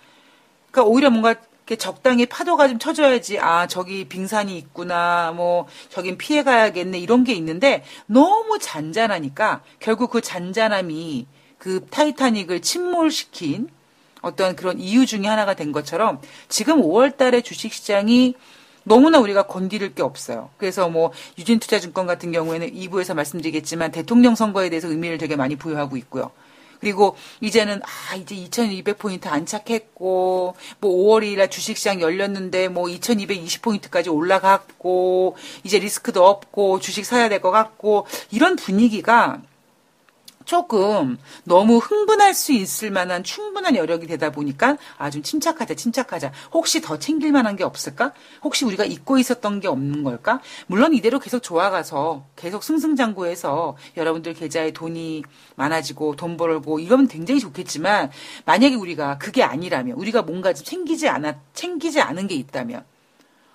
그러니까 0.70 0.90
오히려 0.90 1.10
뭔가 1.10 1.34
적당히 1.76 2.26
파도가 2.26 2.68
좀 2.68 2.78
쳐줘야지 2.78 3.38
아 3.38 3.66
저기 3.66 4.04
빙산이 4.04 4.56
있구나 4.58 5.32
뭐 5.34 5.66
저긴 5.88 6.18
피해 6.18 6.42
가야겠네 6.42 6.98
이런 6.98 7.24
게 7.24 7.32
있는데 7.34 7.84
너무 8.06 8.58
잔잔하니까 8.58 9.62
결국 9.78 10.10
그 10.10 10.20
잔잔함이 10.20 11.26
그 11.58 11.86
타이타닉을 11.90 12.62
침몰시킨 12.62 13.68
어떤 14.22 14.56
그런 14.56 14.78
이유 14.78 15.06
중에 15.06 15.26
하나가 15.26 15.54
된 15.54 15.72
것처럼 15.72 16.20
지금 16.48 16.82
5월 16.82 17.16
달에 17.16 17.40
주식 17.40 17.72
시장이 17.72 18.34
너무나 18.82 19.18
우리가 19.18 19.44
건드릴 19.44 19.94
게 19.94 20.02
없어요. 20.02 20.50
그래서 20.56 20.88
뭐 20.88 21.12
유진투자증권 21.38 22.06
같은 22.06 22.32
경우에는 22.32 22.72
2부에서 22.72 23.14
말씀드리겠지만 23.14 23.92
대통령 23.92 24.34
선거에 24.34 24.70
대해서 24.70 24.88
의미를 24.88 25.18
되게 25.18 25.36
많이 25.36 25.56
부여하고 25.56 25.96
있고요. 25.98 26.30
그리고 26.80 27.16
이제는 27.40 27.80
아 27.82 28.14
이제 28.16 28.34
2200포인트 28.34 29.26
안착했고 29.26 30.54
뭐 30.80 30.90
5월 30.90 31.22
2일 31.24 31.36
날 31.38 31.50
주식시장 31.50 32.00
열렸는데 32.00 32.68
뭐 32.68 32.84
2220포인트까지 32.86 34.12
올라갔고 34.14 35.36
이제 35.64 35.78
리스크도 35.78 36.26
없고 36.26 36.80
주식 36.80 37.04
사야 37.04 37.28
될 37.28 37.40
것 37.40 37.50
같고 37.50 38.06
이런 38.30 38.56
분위기가 38.56 39.40
조금 40.46 41.18
너무 41.44 41.78
흥분할 41.78 42.34
수 42.34 42.52
있을 42.52 42.90
만한 42.90 43.22
충분한 43.22 43.76
여력이 43.76 44.06
되다 44.06 44.30
보니까 44.30 44.78
아 44.98 45.10
좀 45.10 45.22
침착하자 45.22 45.74
침착하자. 45.74 46.32
혹시 46.52 46.80
더 46.80 46.98
챙길 46.98 47.32
만한 47.32 47.56
게 47.56 47.64
없을까? 47.64 48.12
혹시 48.42 48.64
우리가 48.64 48.84
잊고 48.84 49.18
있었던 49.18 49.60
게 49.60 49.68
없는 49.68 50.04
걸까? 50.04 50.40
물론 50.68 50.94
이대로 50.94 51.18
계속 51.18 51.40
좋아가서 51.40 52.24
계속 52.36 52.62
승승장구해서 52.62 53.76
여러분들 53.96 54.34
계좌에 54.34 54.70
돈이 54.72 55.24
많아지고 55.56 56.16
돈 56.16 56.36
벌고 56.36 56.78
이러면 56.80 57.08
굉장히 57.08 57.40
좋겠지만 57.40 58.10
만약에 58.44 58.76
우리가 58.76 59.18
그게 59.18 59.42
아니라면 59.42 59.96
우리가 59.96 60.22
뭔가 60.22 60.52
좀 60.52 60.64
챙기지 60.64 61.08
않아 61.08 61.40
챙기지 61.54 62.00
않은 62.00 62.28
게 62.28 62.34
있다면 62.36 62.84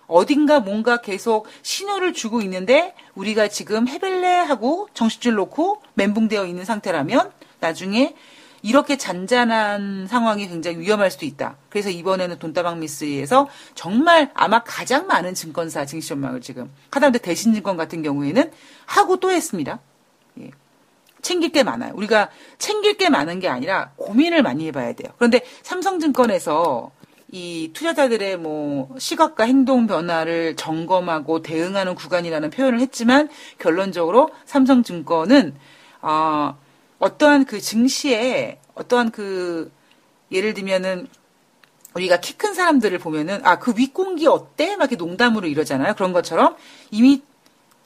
어딘가 0.08 0.60
뭔가 0.60 0.98
계속 0.98 1.48
신호를 1.62 2.14
주고 2.14 2.42
있는데 2.42 2.94
우리가 3.16 3.48
지금 3.48 3.88
해벨레하고 3.88 4.90
정신줄 4.94 5.36
놓고 5.36 5.82
멘붕되어 5.96 6.46
있는 6.46 6.66
상태라면 6.66 7.32
나중에 7.60 8.16
이렇게 8.62 8.98
잔잔한 8.98 10.08
상황이 10.08 10.48
굉장히 10.48 10.80
위험할 10.80 11.12
수도 11.12 11.28
있다. 11.28 11.56
그래서 11.70 11.92
이번에는 11.92 12.40
돈다방 12.40 12.80
미스에서 12.80 13.48
정말 13.76 14.32
아마 14.34 14.64
가장 14.64 15.06
많은 15.06 15.36
증권사 15.36 15.86
증시전망을 15.86 16.42
지금 16.42 16.72
하다못해 16.90 17.20
대신증권 17.20 17.78
같은 17.78 18.02
경우에는 18.02 18.52
하고 18.88 19.18
또 19.18 19.30
했습니다. 19.30 19.80
예. 20.40 20.50
챙길 21.22 21.52
게 21.52 21.62
많아요. 21.62 21.94
우리가 21.96 22.30
챙길 22.58 22.98
게 22.98 23.10
많은 23.10 23.40
게 23.40 23.50
아니라 23.50 23.92
고민을 23.98 24.42
많이 24.42 24.66
해봐야 24.66 24.94
돼요. 24.94 25.12
그런데 25.18 25.42
삼성증권에서 25.62 26.92
이 27.32 27.72
투자자들의 27.74 28.38
뭐 28.38 28.96
시각과 29.00 29.46
행동 29.46 29.88
변화를 29.88 30.56
점검하고 30.56 31.42
대응하는 31.42 31.96
구간이라는 31.96 32.50
표현을 32.52 32.80
했지만 32.82 33.30
결론적으로 33.60 34.30
삼성증권은 34.46 35.56
어, 36.02 36.58
어떠한 37.00 37.46
그 37.46 37.60
증시에 37.60 38.60
어떠한 38.76 39.12
그 39.12 39.72
예를 40.32 40.54
들면은 40.54 41.08
우리가 41.96 42.20
키 42.20 42.34
큰 42.38 42.54
사람들을 42.54 42.98
보면은 43.00 43.42
아 43.46 43.58
그 43.60 43.74
윗공기 43.76 44.28
어때? 44.28 44.76
막 44.76 44.84
이렇게 44.92 44.96
농담으로 44.98 45.48
이러잖아요. 45.48 45.94
그런 45.96 46.14
것처럼 46.14 46.56
이미 46.92 47.24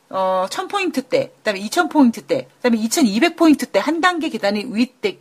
어, 0.09 0.47
1000포인트 0.49 1.07
때, 1.07 1.31
그 1.37 1.43
다음에 1.43 1.59
2000포인트 1.61 2.25
때, 2.25 2.47
그 2.57 2.61
다음에 2.63 2.77
2200포인트 2.79 3.71
때 3.71 3.79
한 3.79 4.01
단계 4.01 4.29
계단이 4.29 4.65
윗됐, 4.73 5.19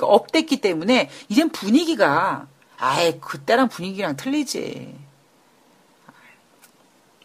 업됐기 0.00 0.60
때문에 0.60 1.08
이젠 1.28 1.50
분위기가 1.50 2.48
아예 2.78 3.18
그때랑 3.20 3.68
분위기랑 3.68 4.16
틀리지. 4.16 4.94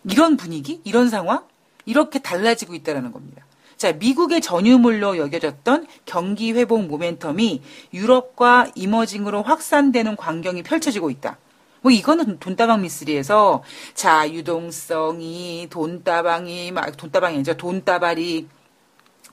이런 0.06 0.38
분위기, 0.38 0.82
이런 0.84 1.10
상황, 1.10 1.46
이렇게 1.86 2.20
달라지고 2.20 2.74
있다는 2.74 3.12
겁니다. 3.12 3.46
자, 3.78 3.94
미국의 3.94 4.42
전유물로 4.42 5.18
여겨졌던 5.18 5.88
경기 6.06 6.52
회복 6.52 6.82
모멘텀이 6.88 7.62
유럽과 7.94 8.72
이머징으로 8.76 9.44
확산되는 9.44 10.16
광경이 10.16 10.64
펼쳐지고 10.64 11.10
있다. 11.10 11.38
뭐 11.82 11.92
이거는 11.92 12.40
돈다방 12.40 12.82
미스리에서 12.82 13.64
자 13.94 14.30
유동성이 14.30 15.68
돈다방이 15.70 16.72
막 16.72 16.98
돈다방이 16.98 17.36
아니죠 17.36 17.56
돈다발이 17.56 18.48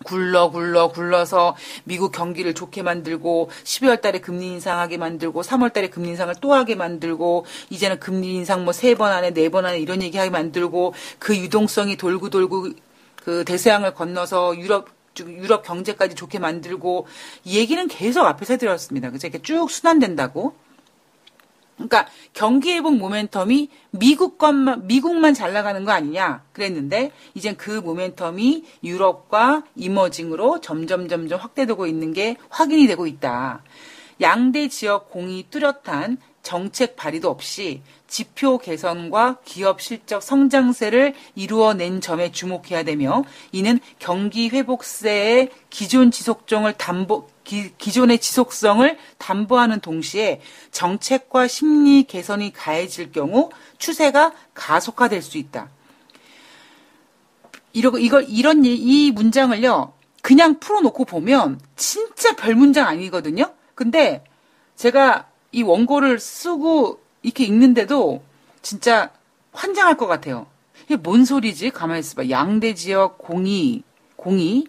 굴러 0.04 0.50
굴러 0.50 0.88
굴러서 0.88 1.56
미국 1.84 2.12
경기를 2.12 2.54
좋게 2.54 2.82
만들고 2.82 3.50
12월 3.64 4.00
달에 4.00 4.20
금리 4.20 4.46
인상하게 4.48 4.98
만들고 4.98 5.42
3월 5.42 5.72
달에 5.72 5.88
금리 5.88 6.10
인상을 6.10 6.34
또 6.40 6.54
하게 6.54 6.74
만들고 6.74 7.46
이제는 7.70 7.98
금리 8.00 8.34
인상 8.34 8.64
뭐 8.64 8.72
세 8.72 8.94
번 8.94 9.12
안에 9.12 9.30
네 9.32 9.48
번 9.48 9.66
안에 9.66 9.78
이런 9.78 10.02
얘기하게 10.02 10.30
만들고 10.30 10.94
그 11.18 11.36
유동성이 11.36 11.96
돌고 11.96 12.30
돌고 12.30 12.68
그 13.24 13.44
대서양을 13.44 13.94
건너서 13.94 14.56
유럽 14.58 14.88
유럽 15.18 15.62
경제까지 15.64 16.14
좋게 16.14 16.38
만들고 16.38 17.06
이 17.44 17.56
얘기는 17.58 17.88
계속 17.88 18.26
앞에서 18.26 18.52
해드렸습니다. 18.54 19.08
그래서 19.08 19.26
이렇게 19.26 19.40
쭉 19.42 19.70
순환된다고. 19.70 20.54
그러니까 21.76 22.06
경기 22.32 22.72
회복 22.72 22.94
모멘텀이 22.94 23.68
미국 23.90 24.38
것만 24.38 24.86
미국만 24.86 25.34
잘 25.34 25.52
나가는 25.52 25.84
거 25.84 25.92
아니냐 25.92 26.42
그랬는데 26.52 27.12
이젠 27.34 27.56
그 27.56 27.82
모멘텀이 27.82 28.64
유럽과 28.82 29.62
이머징으로 29.76 30.60
점점 30.60 31.08
점점 31.08 31.38
확대되고 31.38 31.86
있는 31.86 32.12
게 32.12 32.36
확인이 32.48 32.86
되고 32.86 33.06
있다. 33.06 33.62
양대 34.20 34.68
지역 34.68 35.10
공이 35.10 35.46
뚜렷한 35.50 36.18
정책 36.42 36.96
발의도 36.96 37.28
없이 37.28 37.82
지표 38.06 38.58
개선과 38.58 39.38
기업 39.44 39.82
실적 39.82 40.22
성장세를 40.22 41.14
이루어낸 41.34 42.00
점에 42.00 42.30
주목해야 42.30 42.84
되며 42.84 43.24
이는 43.52 43.80
경기 43.98 44.48
회복세의 44.48 45.50
기존 45.70 46.10
지속성을 46.10 46.72
담보 46.74 47.26
기, 47.46 47.72
기존의 47.78 48.18
지속성을 48.18 48.98
담보하는 49.18 49.80
동시에 49.80 50.40
정책과 50.72 51.46
심리 51.46 52.02
개선이 52.02 52.52
가해질 52.52 53.12
경우 53.12 53.50
추세가 53.78 54.34
가속화될 54.52 55.22
수 55.22 55.38
있다. 55.38 55.70
이러 57.72 57.96
이걸 57.98 58.26
이런 58.28 58.64
이 58.64 59.12
문장을요 59.12 59.92
그냥 60.22 60.58
풀어놓고 60.58 61.04
보면 61.04 61.60
진짜 61.76 62.34
별 62.34 62.56
문장 62.56 62.88
아니거든요. 62.88 63.54
근데 63.76 64.24
제가 64.74 65.28
이 65.52 65.62
원고를 65.62 66.18
쓰고 66.18 67.00
이렇게 67.22 67.44
읽는데도 67.44 68.24
진짜 68.60 69.10
환장할 69.52 69.96
것 69.96 70.08
같아요. 70.08 70.46
이게 70.84 70.96
뭔 70.96 71.24
소리지? 71.24 71.70
가만히 71.70 72.00
있어봐. 72.00 72.28
양대 72.28 72.74
지역 72.74 73.18
공이 73.18 73.84
공이 74.16 74.66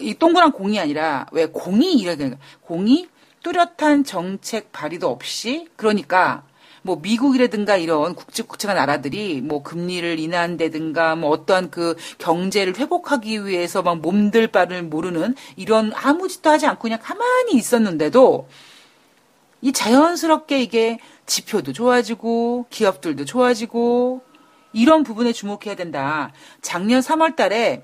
이 0.00 0.14
동그란 0.14 0.52
공이 0.52 0.78
아니라 0.78 1.26
왜 1.32 1.46
공이 1.46 1.94
이래야 1.94 2.16
공이 2.62 3.08
뚜렷한 3.42 4.04
정책 4.04 4.72
발의도 4.72 5.08
없이 5.08 5.68
그러니까 5.76 6.42
뭐 6.82 6.96
미국이라든가 6.96 7.76
이런 7.76 8.14
국제국제가 8.14 8.74
나라들이 8.74 9.40
뭐 9.40 9.62
금리를 9.62 10.18
인하한다든가 10.18 11.16
뭐 11.16 11.30
어떠한 11.30 11.70
그 11.70 11.96
경제를 12.18 12.76
회복하기 12.76 13.46
위해서 13.46 13.82
막 13.82 13.98
몸들 14.00 14.48
바를 14.48 14.82
모르는 14.82 15.34
이런 15.56 15.92
아무 15.94 16.28
짓도 16.28 16.50
하지 16.50 16.66
않고 16.66 16.82
그냥 16.82 16.98
가만히 17.02 17.54
있었는데도 17.54 18.48
이 19.60 19.72
자연스럽게 19.72 20.60
이게 20.60 20.98
지표도 21.26 21.72
좋아지고 21.72 22.66
기업들도 22.70 23.24
좋아지고 23.24 24.22
이런 24.72 25.02
부분에 25.02 25.32
주목해야 25.32 25.74
된다. 25.74 26.32
작년 26.62 27.00
3월 27.00 27.34
달에 27.36 27.82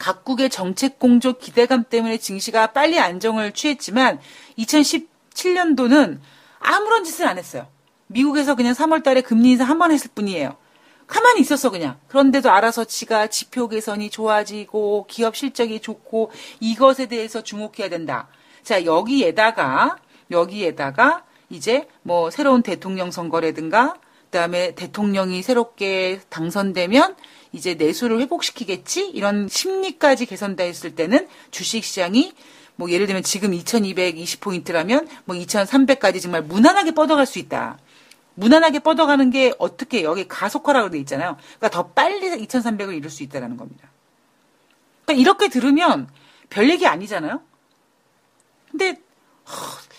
각국의 0.00 0.50
정책 0.50 0.98
공조 0.98 1.34
기대감 1.34 1.84
때문에 1.84 2.16
증시가 2.16 2.68
빨리 2.68 2.98
안정을 2.98 3.52
취했지만 3.52 4.18
2017년도는 4.58 6.18
아무런 6.58 7.04
짓을 7.04 7.28
안 7.28 7.38
했어요. 7.38 7.68
미국에서 8.08 8.56
그냥 8.56 8.74
3월 8.74 9.04
달에 9.04 9.20
금리 9.20 9.50
인상 9.50 9.68
한 9.68 9.78
번 9.78 9.92
했을 9.92 10.10
뿐이에요. 10.14 10.56
가만히 11.06 11.40
있었어 11.40 11.70
그냥. 11.70 11.98
그런데도 12.08 12.50
알아서 12.50 12.84
지가 12.84 13.26
지표 13.28 13.68
개선이 13.68 14.10
좋아지고 14.10 15.06
기업 15.08 15.36
실적이 15.36 15.80
좋고 15.80 16.30
이것에 16.60 17.06
대해서 17.06 17.42
주목해야 17.42 17.88
된다. 17.88 18.28
자, 18.62 18.84
여기에다가 18.84 19.96
여기에다가 20.30 21.24
이제 21.50 21.88
뭐 22.02 22.30
새로운 22.30 22.62
대통령 22.62 23.10
선거라든가 23.10 23.96
그다음에 24.30 24.74
대통령이 24.76 25.42
새롭게 25.42 26.20
당선되면 26.28 27.16
이제 27.52 27.74
내수를 27.74 28.20
회복시키겠지 28.20 29.08
이런 29.08 29.48
심리까지 29.48 30.26
개선됐을 30.26 30.94
때는 30.94 31.28
주식 31.50 31.84
시장이 31.84 32.32
뭐 32.76 32.90
예를 32.90 33.06
들면 33.06 33.22
지금 33.22 33.50
2220포인트라면 33.50 35.08
뭐 35.24 35.36
2300까지 35.36 36.22
정말 36.22 36.42
무난하게 36.42 36.92
뻗어갈 36.92 37.26
수 37.26 37.38
있다. 37.38 37.78
무난하게 38.34 38.78
뻗어가는 38.78 39.30
게 39.30 39.52
어떻게 39.58 40.02
여기 40.02 40.26
가속화라고 40.26 40.90
돼 40.90 40.98
있잖아요. 41.00 41.36
그러니까 41.58 41.68
더 41.70 41.88
빨리 41.88 42.30
2300을 42.30 42.96
이룰 42.96 43.10
수 43.10 43.22
있다라는 43.22 43.56
겁니다. 43.56 43.90
그러니까 45.04 45.20
이렇게 45.20 45.48
들으면 45.48 46.08
별 46.48 46.70
얘기 46.70 46.86
아니잖아요. 46.86 47.42
근데 48.70 48.88
이게 48.88 49.89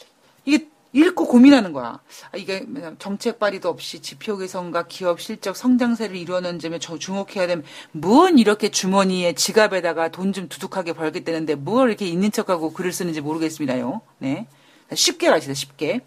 읽고 0.94 1.28
고민하는 1.28 1.72
거야. 1.72 2.00
아, 2.32 2.38
이게 2.38 2.66
정책 3.00 3.40
발의도 3.40 3.70
없이 3.70 4.02
지표 4.02 4.38
개선과 4.38 4.88
기업 4.88 5.22
실적 5.22 5.56
성장세를 5.56 6.18
이루어낸 6.18 6.60
점에 6.60 6.80
저 6.80 6.98
주목해야 6.98 7.48
되면 7.48 7.64
뭔 7.94 8.38
이렇게 8.40 8.70
주머니에 8.70 9.34
지갑에다가 9.34 10.10
돈 10.10 10.32
좀 10.34 10.48
두둑하게 10.48 10.94
벌겠다는데 10.94 11.56
뭘 11.56 11.90
이렇게 11.90 12.06
있는 12.06 12.32
척하고 12.32 12.72
글을 12.74 12.94
쓰는지 12.94 13.20
모르겠습니다요. 13.22 14.02
네. 14.20 14.48
쉽게 14.94 15.30
가시다 15.30 15.54
쉽게. 15.54 16.02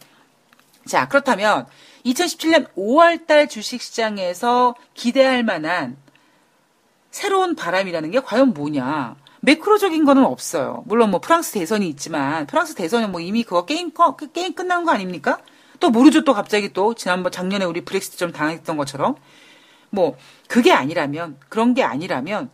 자, 0.87 1.09
그렇다면 1.09 1.66
2017년 2.07 2.72
5월 2.74 3.26
달 3.26 3.49
주식 3.49 3.80
시장에서 3.82 4.74
기대할 4.95 5.43
만한 5.43 5.97
새로운 7.11 7.55
바람이라는 7.55 8.11
게 8.11 8.20
과연 8.20 8.53
뭐냐? 8.55 9.16
매크로적인 9.45 10.05
거는 10.05 10.24
없어요. 10.24 10.82
물론 10.86 11.11
뭐 11.11 11.20
프랑스 11.20 11.53
대선이 11.53 11.88
있지만 11.90 12.47
프랑스 12.47 12.74
대선은 12.74 13.12
뭐 13.12 13.20
이미 13.20 13.42
그거 13.45 13.64
게임 13.64 13.92
꺼, 13.92 14.16
그 14.16 14.32
게임 14.32 14.55
끝난 14.55 14.84
거 14.84 14.90
아닙니까? 14.92 15.38
또 15.80 15.90
모르죠. 15.90 16.24
또 16.24 16.32
갑자기 16.34 16.72
또 16.72 16.95
지난번 16.95 17.30
작년에 17.32 17.64
우리 17.64 17.84
브렉시트 17.84 18.16
좀 18.16 18.32
당했던 18.32 18.76
것처럼 18.76 19.16
뭐 19.90 20.16
그게 20.49 20.72
아니라면 20.72 21.38
그런 21.49 21.74
게 21.74 21.82
아니라면 21.82 22.51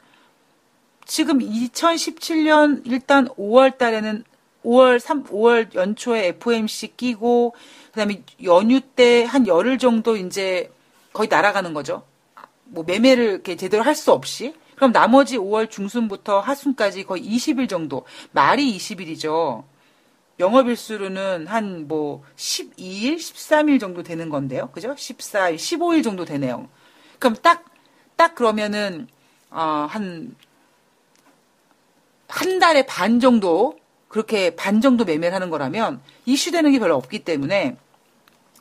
지금 1.06 1.38
2017년 1.38 2.82
일단 2.86 3.28
5월 3.28 3.78
달에는 3.78 4.24
5월 4.64 4.98
3 4.98 5.24
5월 5.24 5.74
연초에 5.74 6.28
FOMC 6.28 6.96
끼고 6.96 7.54
그다음에 7.92 8.22
연휴 8.44 8.80
때 8.80 9.24
한 9.24 9.46
열흘 9.46 9.78
정도 9.78 10.16
이제 10.16 10.70
거의 11.12 11.28
날아가는 11.28 11.72
거죠. 11.74 12.02
뭐 12.64 12.84
매매를 12.84 13.24
이렇게 13.24 13.56
제대로 13.56 13.82
할 13.82 13.94
수 13.94 14.12
없이 14.12 14.54
그럼 14.80 14.92
나머지 14.92 15.36
5월 15.36 15.68
중순부터 15.68 16.40
하순까지 16.40 17.04
거의 17.04 17.22
20일 17.22 17.68
정도 17.68 18.06
말이 18.32 18.78
20일이죠. 18.78 19.62
영업일수로는 20.38 21.46
한 21.48 21.86
뭐 21.86 22.24
12일, 22.36 23.16
13일 23.16 23.78
정도 23.78 24.02
되는 24.02 24.30
건데요. 24.30 24.70
그죠? 24.72 24.94
14일, 24.94 25.56
15일 25.56 26.02
정도 26.02 26.24
되네요. 26.24 26.66
그럼 27.18 27.36
딱, 27.42 27.66
딱 28.16 28.34
그러면은, 28.34 29.06
어, 29.50 29.86
한, 29.90 30.34
한 32.28 32.58
달에 32.58 32.86
반 32.86 33.20
정도, 33.20 33.78
그렇게 34.08 34.56
반 34.56 34.80
정도 34.80 35.04
매매를 35.04 35.34
하는 35.34 35.50
거라면 35.50 36.00
이슈되는 36.24 36.72
게 36.72 36.78
별로 36.78 36.96
없기 36.96 37.18
때문에 37.18 37.76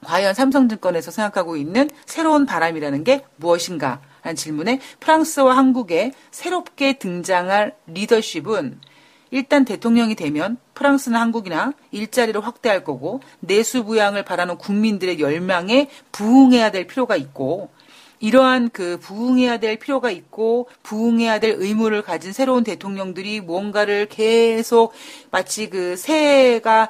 과연 0.04 0.34
삼성증권에서 0.34 1.12
생각하고 1.12 1.56
있는 1.56 1.90
새로운 2.06 2.46
바람이라는 2.46 3.06
게 3.06 3.24
무엇인가 3.38 4.02
하는 4.30 4.36
질문에 4.36 4.80
프랑스와 5.00 5.58
한국에 5.58 6.14
새롭게 6.32 6.94
등장할 6.94 7.76
리더십은 7.88 8.80
일단 9.32 9.66
대통령이 9.66 10.16
되면 10.16 10.58
프랑스나 10.74 11.22
한국이나 11.22 11.74
일자리를 11.92 12.44
확대할 12.44 12.84
거고 12.84 13.22
내수 13.40 13.84
부양을 13.84 14.24
바라는 14.24 14.58
국민들의 14.58 15.20
열망에 15.20 15.90
부응해야 16.12 16.72
될 16.72 16.88
필요가 16.88 17.16
있고 17.16 17.70
이러한 18.20 18.70
그 18.74 18.98
부응해야 19.00 19.58
될 19.60 19.78
필요가 19.78 20.12
있고 20.12 20.68
부응해야 20.84 21.40
될 21.40 21.56
의무를 21.58 22.02
가진 22.02 22.34
새로운 22.34 22.64
대통령들이 22.64 23.40
무언가를 23.40 24.08
계속 24.08 24.94
마치 25.32 25.70
그 25.70 25.96
새가 25.96 26.90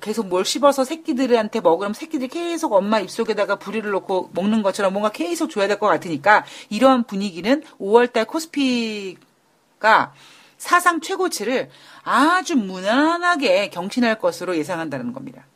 계속 0.00 0.26
뭘 0.28 0.44
씹어서 0.44 0.84
새끼들한테 0.84 1.60
먹으면 1.60 1.94
새끼들이 1.94 2.28
계속 2.28 2.72
엄마 2.72 2.98
입속에다가 2.98 3.56
부리를 3.56 3.88
놓고 3.90 4.30
먹는 4.32 4.62
것처럼 4.62 4.92
뭔가 4.92 5.10
계속 5.10 5.50
줘야 5.50 5.68
될 5.68 5.78
것 5.78 5.86
같으니까 5.86 6.44
이러한 6.70 7.04
분위기는 7.04 7.62
5월달 7.80 8.26
코스피가 8.26 10.12
사상 10.56 11.00
최고치를 11.00 11.70
아주 12.02 12.56
무난하게 12.56 13.70
경신할 13.70 14.18
것으로 14.18 14.56
예상한다는 14.56 15.12
겁니다. 15.12 15.46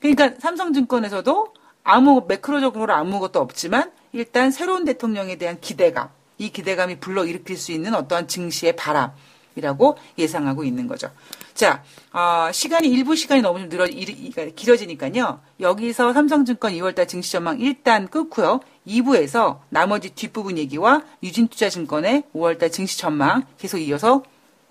그러니까 0.00 0.32
삼성증권에서도 0.40 1.54
아무 1.84 2.24
매크로적으로 2.26 2.92
아무것도 2.92 3.38
없지만 3.40 3.92
일단 4.12 4.50
새로운 4.50 4.84
대통령에 4.84 5.36
대한 5.36 5.60
기대감, 5.60 6.08
이 6.38 6.50
기대감이 6.50 6.98
불러일으킬 6.98 7.56
수 7.56 7.70
있는 7.70 7.94
어떠한 7.94 8.26
증시의 8.26 8.74
바람 8.74 9.12
이라고 9.56 9.96
예상하고 10.18 10.64
있는 10.64 10.86
거죠. 10.86 11.10
자, 11.54 11.82
어, 12.12 12.50
시간이 12.52 12.88
일부 12.88 13.14
시간이 13.14 13.42
너무 13.42 13.58
좀 13.60 13.68
늘어 13.68 13.86
길어지니까요. 13.86 15.40
여기서 15.60 16.12
삼성증권 16.12 16.72
2월달 16.72 17.08
증시 17.08 17.32
전망 17.32 17.60
일단 17.60 18.08
끊고요. 18.08 18.60
2부에서 18.86 19.60
나머지 19.68 20.10
뒷부분 20.10 20.58
얘기와 20.58 21.02
유진투자증권의 21.22 22.24
5월달 22.34 22.72
증시 22.72 22.98
전망 22.98 23.44
계속 23.58 23.78
이어서 23.78 24.22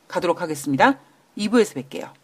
가도록 0.08 0.42
하겠습니다. 0.42 1.00
2부에서 1.38 1.76
뵐게요. 1.76 2.21